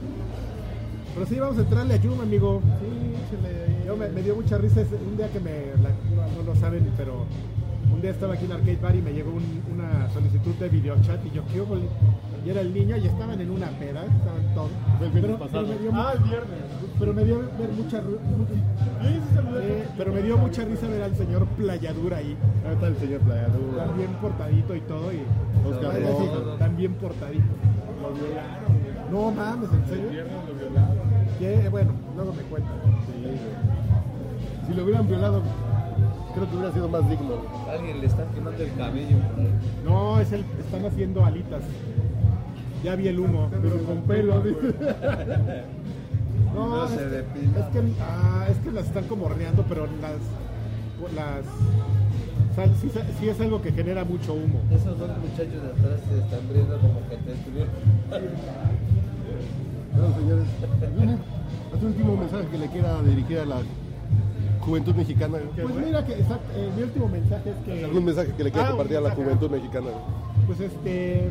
[1.18, 2.60] Pero sí, vamos a entrarle a Yum, amigo.
[2.78, 3.82] Sí, ahí.
[3.86, 5.50] Yo me, me dio mucha risa un día que me.
[5.82, 7.24] la- no, no lo saben, pero.
[7.92, 11.24] Un día estaba aquí en Arcade Bar y me llegó un- una solicitud de videochat
[11.26, 11.76] y yo, ¿qué hubo?
[12.44, 14.70] Y era el niño y estaban en una peda, estaban todos.
[15.02, 15.66] El viernes Pero, pasado.
[15.66, 16.58] pero me dio Ah, el viernes.
[16.98, 22.18] pero me dio ver mucha eh, pero me dio mucha risa ver al señor Playadura
[22.18, 23.84] ahí, Ahí está el señor Playadura.
[23.86, 25.22] tan bien portadito y todo y
[25.68, 27.44] Oscar así, tan bien portadito.
[28.02, 28.78] Lo violaron.
[29.10, 30.10] No mames, ¿en El serio?
[30.10, 30.87] viernes lo violaron.
[31.38, 31.68] ¿Qué?
[31.68, 32.74] Bueno, luego me cuentan.
[34.66, 35.42] Si lo hubieran violado,
[36.34, 37.36] creo que hubiera sido más digno.
[37.70, 39.16] Alguien le está quemando el cabello.
[39.84, 41.62] No, es el, están haciendo alitas.
[42.82, 43.48] Ya vi el humo.
[43.50, 44.42] Pero con pelo.
[46.54, 50.16] No, es, se que, es que ah, es que las están como horneando, pero las
[51.14, 51.44] las
[52.80, 54.60] sí, sí es algo que genera mucho humo.
[54.72, 57.70] Esos dos muchachos de atrás se están riendo como que te estuvieron.
[59.98, 60.46] Bueno, señores,
[61.74, 63.56] ¿haz un último mensaje que le quiera dirigir a la
[64.60, 65.38] juventud mexicana?
[65.60, 66.24] Pues mira que eh,
[66.76, 69.50] mi último mensaje es que ¿Algún mensaje que le quiera Ah, compartir a la juventud
[69.50, 69.88] mexicana?
[70.46, 71.30] pues este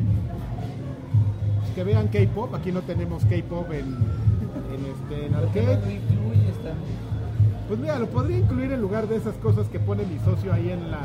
[1.60, 5.72] pues que vean K-pop, aquí no tenemos K-pop en, en este en ¿Por qué no
[5.72, 5.98] arcade.
[7.68, 10.70] Pues mira, lo podría incluir en lugar de esas cosas que pone mi socio ahí
[10.70, 11.00] en la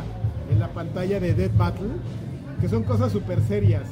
[0.51, 1.89] en la pantalla de Dead Battle,
[2.61, 3.85] que son cosas súper serias.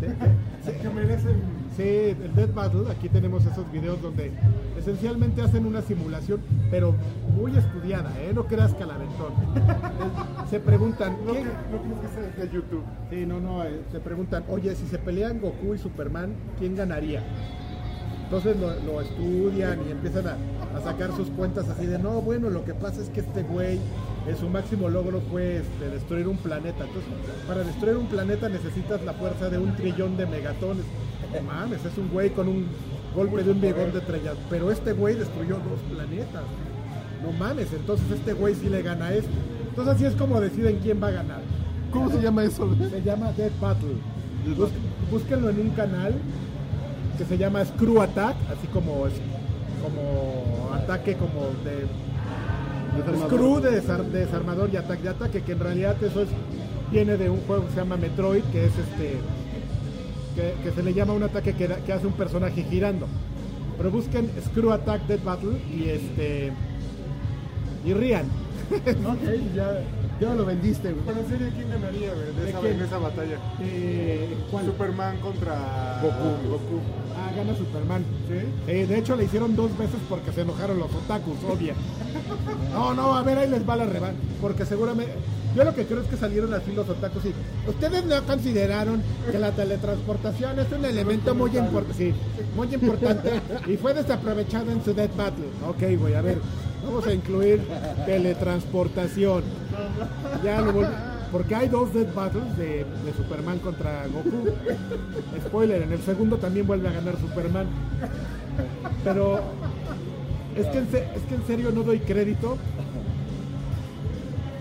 [0.82, 1.59] Que merecen.
[1.76, 4.32] Sí, el Dead Battle, aquí tenemos esos videos donde
[4.78, 6.94] esencialmente hacen una simulación, pero
[7.36, 8.32] muy estudiada, ¿eh?
[8.34, 9.32] No creas calaventón.
[10.50, 12.82] Se preguntan, No, ¿quién- cre- no crees que sea de YouTube.
[13.08, 17.22] Sí, no, no, eh, se preguntan, oye, si se pelean Goku y Superman, ¿quién ganaría?
[18.24, 20.36] Entonces lo, lo estudian y empiezan a,
[20.76, 23.76] a sacar sus cuentas así de, no, bueno, lo que pasa es que este güey,
[24.26, 26.84] eh, su máximo logro fue este, destruir un planeta.
[26.84, 27.10] Entonces,
[27.46, 30.84] para destruir un planeta necesitas la fuerza de un trillón de megatones.
[31.34, 32.66] No mames, es un güey con un
[33.14, 34.36] golpe de un bigón de trellas.
[34.48, 36.42] Pero este güey destruyó dos planetas.
[37.22, 39.30] No mames, entonces este güey sí le gana a este.
[39.68, 41.40] Entonces así es como deciden quién va a ganar.
[41.92, 42.68] ¿Cómo se llama eso?
[42.90, 43.94] Se llama Dead Battle.
[44.56, 44.70] Bus-
[45.10, 46.14] búsquenlo en un canal
[47.18, 49.06] que se llama Screw Attack, así como
[49.82, 51.86] como ataque como de
[52.96, 53.28] Desarmador.
[53.30, 56.28] Screw de, desar- de desarmador y ataque de ataque, que en realidad eso es
[56.90, 59.16] viene de un juego que se llama Metroid, que es este
[60.34, 63.06] que, que se le llama un ataque que, hace un personaje girando.
[63.76, 66.52] Pero busquen Screw Attack Dead Battle y este
[67.84, 68.26] y rían.
[68.70, 69.82] Ok, ya,
[70.20, 71.18] ya lo vendiste, güey.
[71.18, 73.36] En serio, ¿quién ganaría, güey, de ¿De esa, en esa batalla?
[73.60, 74.66] Eh, ¿cuál?
[74.66, 76.48] Superman contra Goku.
[76.50, 76.80] Goku.
[77.36, 78.04] Gana Superman.
[78.28, 78.34] ¿Sí?
[78.72, 81.74] Eh, de hecho, le hicieron dos veces porque se enojaron los otakus, obvia.
[82.72, 84.14] No, no, a ver, ahí les va la revan.
[84.40, 85.12] Porque seguramente.
[85.56, 87.68] Yo lo que creo es que salieron así los otakus y.
[87.68, 91.94] Ustedes no consideraron que la teletransportación es un elemento muy importante.
[91.96, 92.14] Sí,
[92.56, 93.40] muy importante.
[93.66, 95.46] Y fue desaprovechado en su Death Battle.
[95.68, 96.38] Ok, güey, a ver.
[96.84, 97.60] Vamos a incluir
[98.06, 99.42] teletransportación.
[100.44, 104.48] Ya lo volví- Porque hay dos Death Battles de, de Superman contra Goku.
[105.46, 107.66] Spoiler, en el segundo también vuelve a ganar Superman.
[109.04, 109.40] Pero
[110.56, 112.56] es que en, se- es que en serio no doy crédito.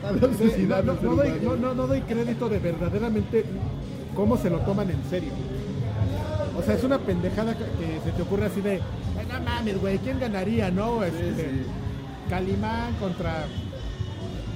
[0.03, 0.27] No,
[1.15, 3.45] doy, no, crédito de verdaderamente
[4.15, 5.32] cómo se lo toman en serio.
[6.58, 7.65] O sea, es una pendejada que,
[8.03, 8.82] se te ocurre así de,
[9.17, 11.03] "Ay, no mames, güey, ¿quién ganaría, no?
[11.03, 11.63] Este,
[12.29, 13.45] Calimán contra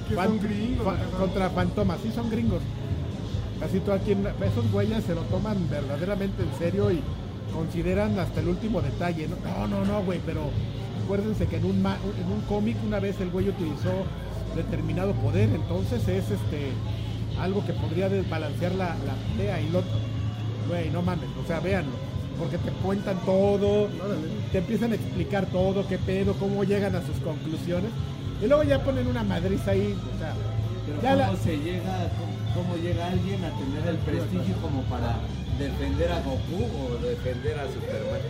[0.08, 0.94] Que Fan- son gringos.
[1.18, 2.60] contra Fantomas, sí son gringos.
[3.64, 7.00] Así tú aquí, esos güeyes se lo toman verdaderamente en serio y
[7.52, 9.28] consideran hasta el último detalle.
[9.28, 10.42] No, no, no, güey, pero
[11.04, 13.92] acuérdense que en un, en un cómic una vez el güey utilizó
[14.56, 16.70] determinado poder, entonces es este
[17.40, 19.82] algo que podría desbalancear la, la pelea y lo
[20.68, 21.92] güey, no mames, o sea, véanlo,
[22.38, 23.88] porque te cuentan todo,
[24.52, 27.90] te empiezan a explicar todo, qué pedo, cómo llegan a sus conclusiones,
[28.44, 30.34] y luego ya ponen una madriz ahí, o sea,
[30.86, 34.82] Pero ya ¿cómo la- se llega, cómo, cómo llega alguien a tener el prestigio como
[34.82, 35.16] para
[35.58, 38.20] defender a Goku o defender a Superman?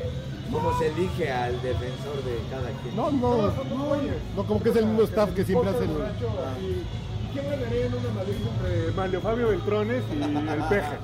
[0.53, 2.95] ¿Cómo se elige al defensor de cada quien?
[2.95, 3.97] No, no, no,
[4.37, 5.91] no, como que es el mismo staff que siempre hace el...
[5.91, 6.87] ¿Y, y
[7.33, 10.97] quién ganaría en una madrid entre Mario Fabio Beltrones y el Peje?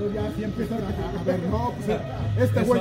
[0.00, 2.00] Entonces ya así empiezan a, a ver, no, pues
[2.38, 2.80] este güey,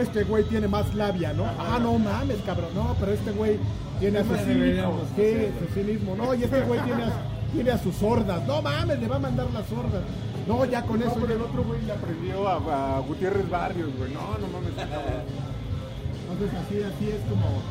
[0.00, 1.44] este güey tiene más labia, ¿no?
[1.44, 3.56] Ah, no mames, cabrón, no, pero este güey
[4.00, 7.12] tiene a su cinismo, sí, cinismo, no, y este güey tiene a,
[7.52, 10.02] tiene a sus sordas, no mames, le va a mandar las sordas.
[10.48, 13.48] No, ya con No, eso pero ya el otro güey le aprendió a, a Gutiérrez
[13.48, 14.12] Barrios, güey.
[14.12, 14.72] No, no mames.
[14.72, 17.62] Entonces así, así es como,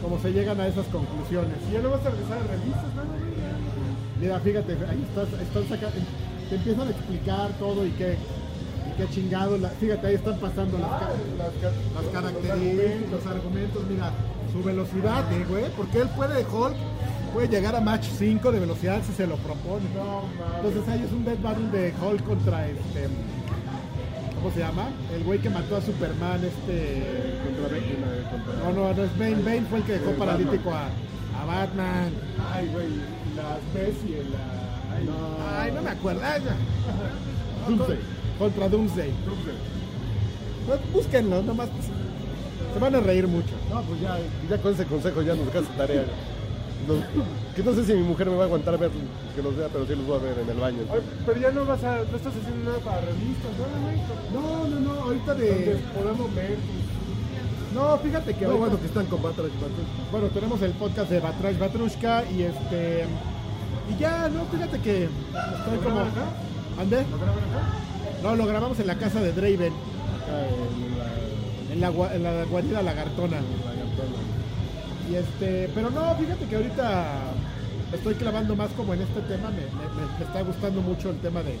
[0.00, 1.58] como se llegan a esas conclusiones.
[1.68, 3.02] Y ya no vas a regresar a revistas, ¿no?
[4.20, 5.98] Mira, fíjate, ahí estás, están sacando,
[6.48, 10.78] te empiezan a explicar todo y qué, y qué chingado, la- fíjate, ahí están pasando
[10.78, 14.10] las, Las, ca- las características, los argumentos, mira,
[14.52, 16.76] su velocidad, eh, güey, porque él puede, Hulk,
[17.34, 19.84] puede llegar a match 5 de velocidad si se lo propone.
[20.56, 23.08] Entonces ahí es un dead battle de Hulk contra este,
[24.36, 24.88] ¿cómo se llama?
[25.14, 27.04] El güey que mató a Superman, este...
[27.44, 30.86] Contra la- contra- No, no, no es Bane, Bane fue el que dejó paralítico a,
[31.40, 32.10] a Batman.
[32.54, 32.88] Ay, güey.
[33.36, 34.57] Las Bessie, la.
[35.00, 36.20] Ay, Ay, no me acuerdo.
[36.24, 36.54] Ay, ya.
[37.68, 37.98] Doomsday.
[38.38, 39.10] Contra Doomsday.
[40.66, 41.68] Pues, búsquenlo, nomás.
[41.70, 41.86] pues,
[42.74, 43.54] se van a reír mucho.
[43.72, 44.18] No, pues ya,
[44.50, 46.04] ya con ese consejo ya nos dejas tarea.
[46.86, 47.02] Los-
[47.56, 48.90] que no sé si mi mujer me va a aguantar ver
[49.34, 50.78] que los vea, pero sí los voy a ver en el baño.
[51.26, 51.96] Pero ya no vas a.
[51.96, 53.50] No estás haciendo nada para revistas,
[54.32, 54.40] ¿no?
[54.40, 55.74] No, no, no, ahorita Donde de.
[55.98, 56.56] podamos leer.
[57.74, 60.10] No, fíjate que ahorita- bueno que están con Batrash Batrash.
[60.12, 63.04] Bueno, tenemos el podcast de Batrash Batrushka y este.
[63.90, 65.94] Y ya, no, fíjate que estoy ¿Lo como.
[65.96, 66.24] graban acá?
[66.80, 67.04] ¿Ande?
[67.10, 68.22] ¿Lo graban acá?
[68.22, 73.38] No, lo grabamos en la casa de Draven, Acá en la- en la, guarida lagartona.
[75.10, 77.04] Y este, pero no, fíjate que ahorita
[77.94, 81.18] estoy clavando más como en este tema, me, me- me- me está gustando mucho el
[81.18, 81.52] tema de,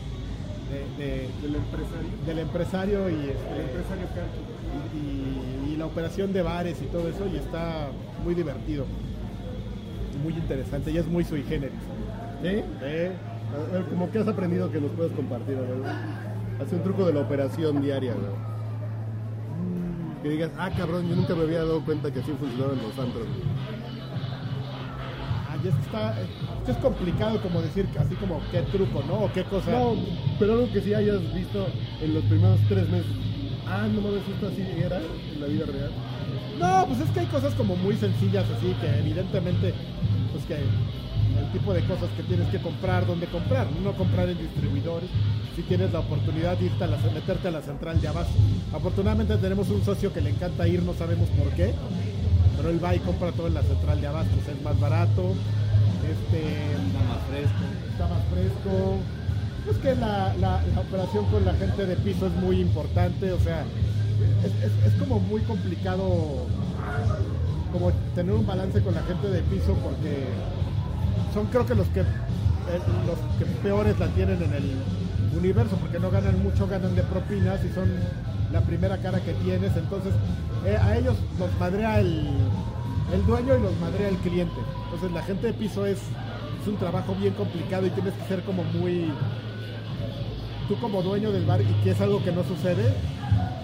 [0.68, 2.10] de- de- Del empresario.
[2.26, 4.98] del empresario y, este, empresario Carqui.
[4.98, 7.88] y, y la operación de bares y todo eso, y está
[8.24, 8.84] muy divertido,
[10.14, 11.78] y muy interesante, y es muy sui generis.
[12.42, 12.62] ¿Sí?
[12.78, 15.82] A ver, como que has aprendido que nos puedes compartir, a ver.
[16.60, 18.26] Hace un truco de la operación diaria, güey.
[18.26, 20.22] Mm.
[20.22, 23.26] Que digas, ah, cabrón, yo nunca me había dado cuenta que así funcionaban los antros.
[25.48, 29.24] Ah, y es que está, esto es complicado como decir así como qué truco, ¿no?
[29.24, 29.70] O qué cosa.
[29.70, 29.94] No,
[30.38, 31.66] pero algo que sí hayas visto
[32.02, 33.12] en los primeros tres meses.
[33.66, 35.90] Ah, no mames, esto así era en la vida real.
[36.58, 39.74] No, pues es que hay cosas como muy sencillas así que evidentemente,
[40.32, 40.56] pues que
[41.36, 45.08] el tipo de cosas que tienes que comprar, dónde comprar, no comprar en distribuidores,
[45.56, 48.32] si tienes la oportunidad de irte a la, meterte a la central de abasto.
[48.72, 51.74] Afortunadamente tenemos un socio que le encanta ir, no sabemos por qué,
[52.56, 55.34] pero él va y compra todo en la central de abastos, es más barato,
[56.08, 57.64] este, Está más fresco.
[57.92, 58.96] está más fresco.
[59.64, 63.40] Pues que la, la- la operación con la gente de piso es muy importante, o
[63.40, 63.64] sea,
[64.44, 66.46] es, es- es como muy complicado
[67.72, 70.24] como tener un balance con la gente de piso porque
[71.32, 72.04] son creo que los que eh,
[73.06, 74.82] los que peores la tienen en el
[75.36, 77.90] universo porque no ganan mucho, ganan de propinas y son
[78.52, 80.12] la primera cara que tienes, entonces
[80.64, 82.28] eh, a ellos los madrea el,
[83.12, 84.60] el dueño y los madrea el cliente.
[84.84, 88.42] Entonces la gente de piso es, es un trabajo bien complicado y tienes que ser
[88.42, 89.10] como muy
[90.68, 92.92] tú como dueño del bar y que es algo que no sucede,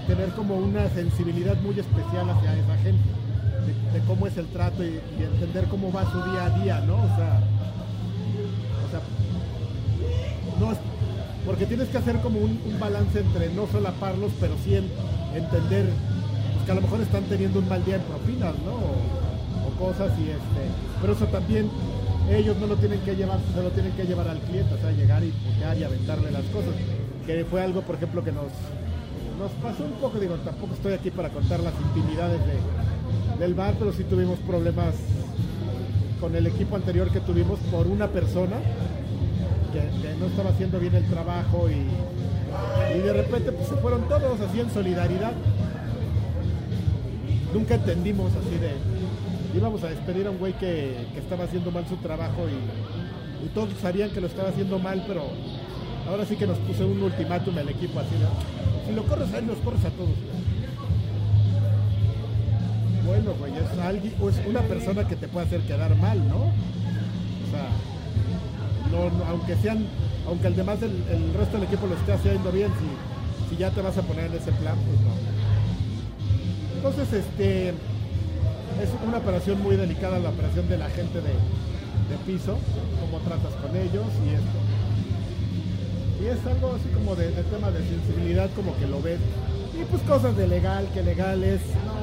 [0.07, 3.05] tener como una sensibilidad muy especial hacia esa gente,
[3.67, 6.97] de, cómo es el trato y, entender cómo va su día a día, ¿no?
[6.97, 7.41] O sea,
[10.61, 10.79] no es,
[11.45, 14.91] porque tienes que hacer como un, balance entre no solaparlos, pero sí en-
[15.35, 15.87] entender
[16.55, 18.73] pues, que a lo mejor están teniendo un mal día en propinas, ¿no?
[18.73, 20.63] O, o cosas y este,
[21.01, 21.69] pero eso también
[22.31, 24.91] ellos no lo tienen que llevar, se lo tienen que llevar al cliente, o sea,
[24.93, 26.73] llegar y putear y aventarle las cosas,
[27.27, 28.49] que fue algo, por ejemplo, que nos,
[29.39, 32.84] nos pasó un poco, digo, tampoco estoy aquí para contar las intimidades de-
[33.39, 34.95] del bar, pero sí tuvimos problemas
[36.21, 38.57] con el equipo anterior que tuvimos por una persona
[39.73, 44.41] que, no estaba haciendo bien el trabajo y, y de repente pues, se fueron todos
[44.41, 45.33] así en solidaridad.
[47.53, 48.73] Nunca entendimos así de...
[49.57, 53.69] Íbamos a despedir a un güey que, que estaba haciendo mal su trabajo y, todos
[53.81, 55.23] sabían que lo estaba haciendo mal, pero
[56.09, 58.25] ahora sí que nos puso un ultimátum el equipo así de...
[58.87, 60.17] Si lo corres a él, los corres a todos.
[63.23, 66.37] Güey, es alguien, o es una persona que te puede hacer quedar mal, ¿no?
[66.37, 67.69] O sea,
[69.29, 69.87] aunque sean,
[70.27, 72.73] aunque el demás, el, resto del equipo lo esté haciendo bien,
[73.49, 75.15] si, ya te vas a poner en ese plan, pues no.
[76.77, 81.35] Entonces, este, es una operación muy delicada la operación de la gente de,
[82.27, 82.59] piso,
[83.01, 84.59] cómo tratas con ellos y esto.
[86.21, 89.21] Y es algo así como de tema de sensibilidad, como que lo ves.
[89.81, 91.95] Y pues cosas de legal, que legal es, no,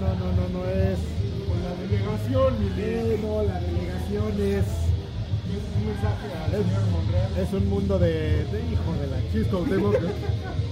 [0.00, 0.98] no, no, no, no, no es.
[1.46, 2.70] Con la delegación, mi
[3.22, 4.64] no, la delegación es,
[5.52, 7.30] un mensaje al señor Monreal.
[7.38, 9.96] Es un mundo de, de hijo de la es Cuauhtémoc.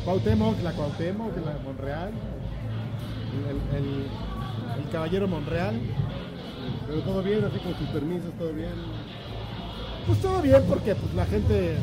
[0.04, 2.10] Cuauhtémoc, la Cuauhtémoc, la Monreal,
[3.50, 4.06] el, el-
[4.82, 5.74] el caballero Monreal.
[6.86, 8.72] Pero todo bien, así con sus permisos, todo bien.
[10.06, 11.76] Pues todo bien porque pues la gente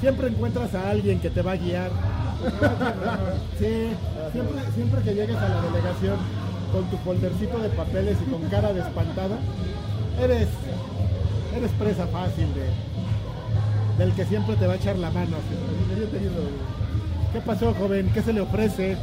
[0.00, 1.90] siempre encuentras a alguien que te va a guiar.
[3.58, 3.92] Sí,
[4.74, 6.16] siempre, que llegues a la delegación
[6.72, 9.36] con tu foldercito de papeles y con cara de espantada,
[10.20, 10.48] eres,
[11.56, 15.36] eres presa fácil de, del que siempre te va a echar la mano.
[17.32, 18.10] ¿Qué pasó, joven?
[18.12, 18.96] ¿Qué se le ofrece?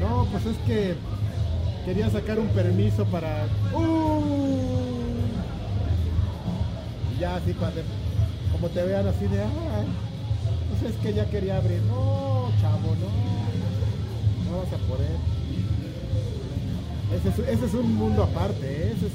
[0.00, 0.94] No, pues es que
[1.84, 3.46] quería sacar un permiso para...
[3.74, 4.60] ¡Uh!
[7.18, 7.82] Ya así cuando,
[8.52, 9.84] como te vean así de, ah,
[10.88, 11.80] es que ya quería abrir.
[11.82, 14.50] No, chavo, no.
[14.50, 15.16] No vas a poder.
[17.14, 18.94] Ese es, ese es un mundo aparte, ¿eh?
[18.96, 19.12] Ese es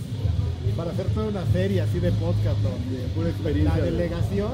[0.75, 2.69] para hacer toda una serie así de podcast, ¿no?
[2.91, 3.91] De pura experiencia, La ¿no?
[3.91, 4.51] delegación.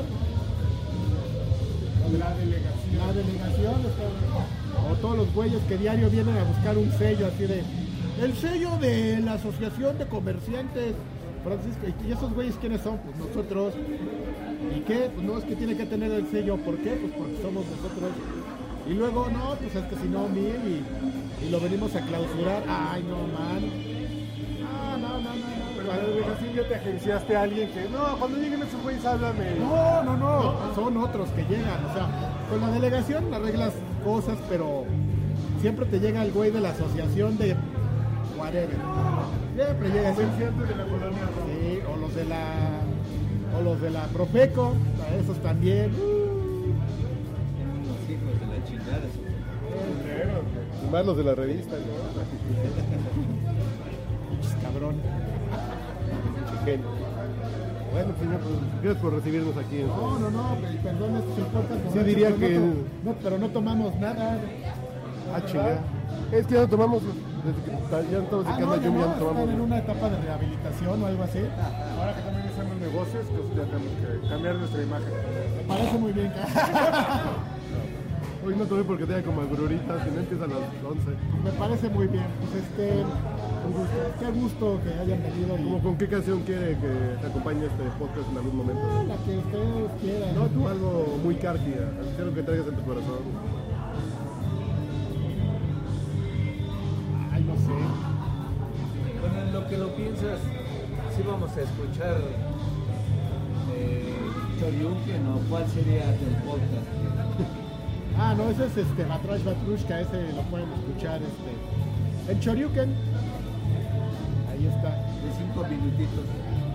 [2.20, 2.98] La delegación.
[2.98, 3.76] La delegación,
[4.92, 7.64] o todos los güeyes que diario vienen a buscar un sello así de
[8.22, 10.94] el sello de la Asociación de Comerciantes
[11.44, 11.88] Francisco.
[12.08, 12.98] ¿Y esos güeyes quiénes son?
[12.98, 13.74] Pues nosotros.
[14.76, 15.10] ¿Y qué?
[15.14, 16.58] Pues no es que tiene que tener el sello.
[16.58, 16.92] ¿Por qué?
[16.92, 18.12] Pues porque somos nosotros.
[18.90, 22.64] Y luego, no, pues es que si no, mil y, y lo venimos a clausurar.
[22.68, 23.72] Ay, no, man.
[24.66, 25.72] Ah, no, no, no, no.
[25.78, 29.56] Pero la delegación ya te agenciaste a alguien que, no, cuando lleguen esos güeyes, háblame.
[29.60, 31.86] No, no, no, son otros que llegan.
[31.86, 32.10] O sea,
[32.50, 34.86] con la delegación arreglas cosas, pero
[35.62, 37.56] siempre te llega el güey de la asociación de
[38.38, 38.78] whatever.
[39.56, 40.14] Siempre llega.
[40.14, 41.30] Comerciantes de la colonia.
[41.46, 42.81] Sí, o los de la
[43.58, 44.74] o los de la Profeco,
[45.10, 45.92] a esos también.
[45.92, 46.00] Los
[48.10, 49.02] hijos de la chingada.
[50.86, 51.82] Y más los de la revista, ¿no?
[54.64, 54.96] Cabrón.
[57.92, 59.84] Bueno, señor, pues, gracias por recibirnos aquí.
[59.86, 61.82] No, no, no, pe- perdón, este es el podcast.
[61.94, 62.66] Sí, diría pero que- No,
[63.04, 64.40] no, pero no tomamos nada.
[65.34, 65.80] Ah, chingada.
[66.32, 67.02] Es que ya no tomamos,
[67.44, 67.72] desde que
[68.12, 71.24] ya estamos Ah, no, ya ya no, están en una etapa de rehabilitación o algo
[71.24, 71.40] así.
[71.98, 75.10] Ahora que también hacemos negocios, pues ya tenemos que cambiar nuestra imagen.
[75.58, 76.30] Me parece muy bien.
[76.32, 77.22] ca-
[78.44, 81.12] Hoy no tomé porque tenía como agruritas, y no empieza a las 11.
[81.44, 82.26] Me parece muy bien.
[82.42, 83.98] Pues este, un gusto.
[84.20, 86.90] qué gusto que hayan venido y ¿Cómo, ¿Con qué canción quiere que
[87.22, 88.82] te acompañe este podcast en algún momento?
[89.08, 90.34] la que ustedes quieran.
[90.34, 91.72] No, tú algo muy carti,
[92.18, 93.22] algo que traigas en tu corazón.
[97.52, 97.74] No sé.
[99.22, 100.40] Bueno, en lo que lo piensas,
[101.16, 102.18] sí vamos a escuchar
[103.76, 104.16] eh,
[105.36, 106.88] o cuál sería del podcast.
[108.20, 112.32] Ah, no, ese es este Batrash Batrushka, ese lo pueden escuchar este.
[112.32, 112.90] El Choryuken.
[114.52, 114.90] Ahí está.
[114.90, 116.26] De cinco minutitos.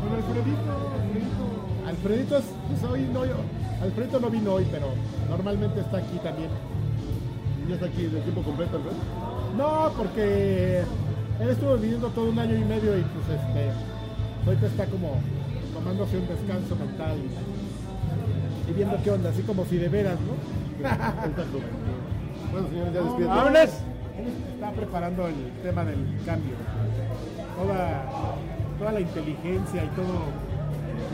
[0.00, 1.86] Con Alfredito, Alfredito.
[1.86, 3.20] Alfredito, es- pues hoy no,
[3.84, 4.86] Alfredito no vino hoy, pero
[5.28, 6.48] normalmente está aquí también.
[7.68, 8.96] ¿Ya está aquí de tiempo completo, Alfred?
[9.56, 10.82] No, porque
[11.40, 13.70] él estuvo viviendo todo un año y medio y pues este,
[14.46, 15.18] ahorita está como
[15.74, 20.34] tomándose un descanso mental y, y viendo qué onda, así como si de veras, ¿no?
[22.52, 23.28] Bueno, señores, ya No, despiden.
[23.28, 23.48] no.
[23.48, 26.54] Él está preparando el tema del cambio.
[27.60, 28.04] Toda,
[28.78, 30.22] toda la inteligencia y todo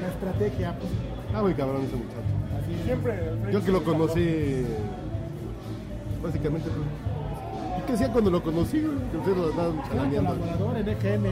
[0.00, 0.90] la estrategia, pues
[1.34, 2.20] Ah, muy cabrón ese muchacho.
[2.62, 2.84] así es.
[2.84, 3.18] Siempre.
[3.52, 4.66] Yo que lo conocí,
[6.22, 6.68] básicamente,
[7.92, 8.80] pues, ¿y qué hacía cuando lo conocí?
[9.10, 11.24] Que ustedes lo andaban colaborador en EGM,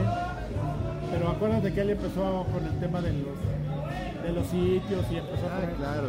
[1.11, 5.47] pero acuérdate que él empezó con el tema de los, de los sitios y empezó
[5.47, 6.07] a Ah, claro.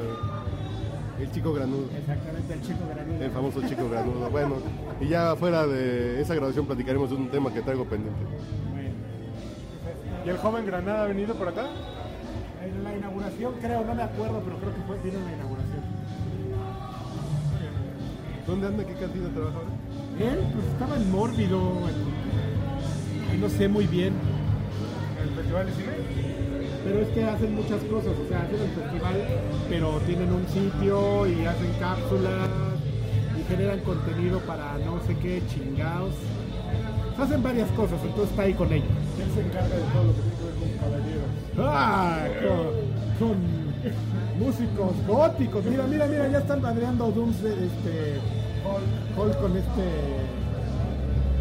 [1.20, 1.86] El chico granudo.
[1.96, 3.24] Exactamente, el chico granudo.
[3.24, 4.30] El famoso chico granudo.
[4.30, 4.56] Bueno,
[5.00, 8.24] y ya fuera de esa grabación platicaremos de un tema que traigo pendiente.
[8.72, 8.90] Bueno,
[10.24, 11.66] ¿Y el joven Granada ha venido por acá?
[12.64, 15.82] en la inauguración, creo, no me acuerdo, pero creo que fue, vino en la inauguración.
[18.46, 18.84] ¿Dónde anda?
[18.84, 19.70] ¿Qué cantina trabaja ahora?
[20.20, 24.12] Él, pues estaba en Mórbido, en- no sé muy bien,
[25.20, 25.92] ¿En el Festival de Cine?
[26.84, 29.14] pero es que hacen muchas cosas, o sea, hacen el festival,
[29.68, 32.48] pero tienen un sitio y hacen cápsulas
[33.38, 36.12] y generan contenido para no sé qué chingados.
[37.18, 38.88] Hacen varias cosas, entonces está ahí con ellos.
[39.18, 41.30] Él se encarga de todo lo que tiene que ver con caballeros.
[41.58, 42.26] Ah,
[43.18, 43.36] con, con
[44.46, 45.64] músicos góticos.
[45.64, 48.18] Mira, mira, mira, ya están madreando Doomsday, este,
[49.16, 49.84] Hulk con este.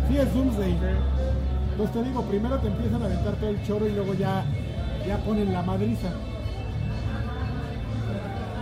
[0.07, 0.77] Sí, es Doomsday.
[1.71, 4.43] Entonces te digo, primero te empiezan a aventar todo el choro y luego ya,
[5.07, 6.09] ya ponen la madriza.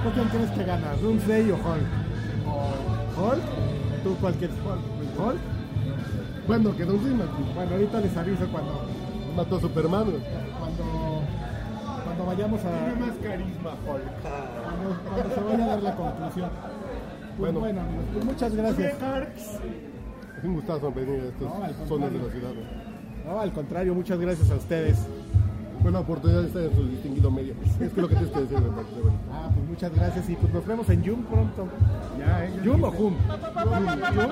[0.03, 0.93] ¿Tú quién crees que gana?
[1.01, 2.09] ¿Doomsday o Hulk?
[3.17, 4.03] ¿Hulk?
[4.03, 4.55] ¿Tú cuál quieres?
[4.57, 5.19] Hulk.
[5.27, 5.39] ¿Hulk?
[6.47, 7.25] Bueno, quedó encima.
[7.55, 8.81] Bueno, ahorita les aviso cuando,
[9.35, 10.05] Mató a Superman.
[10.59, 11.09] cuando
[12.03, 12.69] cuando vayamos a.
[12.69, 14.03] Tiene más carisma, Hulk.
[14.63, 16.49] Cuando, cuando se vaya a dar la conclusión.
[17.39, 17.59] Pues Bueno.
[17.61, 17.81] bueno,
[18.13, 18.93] pues muchas gracias.
[20.37, 22.49] Es un gustazo venir a estas No, zonas de la ciudad.
[22.53, 22.65] güey.
[23.25, 24.97] No, al contrario, muchas gracias a ustedes.
[25.81, 27.53] Buena oportunidad de estar en su distinguido medio.
[27.79, 29.13] Es que lo que tienes que decir, me parece, güey.
[29.31, 31.67] Ah, pues muchas gracias y pues nos vemos en Yum pronto.
[32.19, 32.89] Ya, eh, ¿Yum o.
[32.89, 32.95] Hum?
[32.95, 33.15] Yum.
[34.15, 34.31] Yum.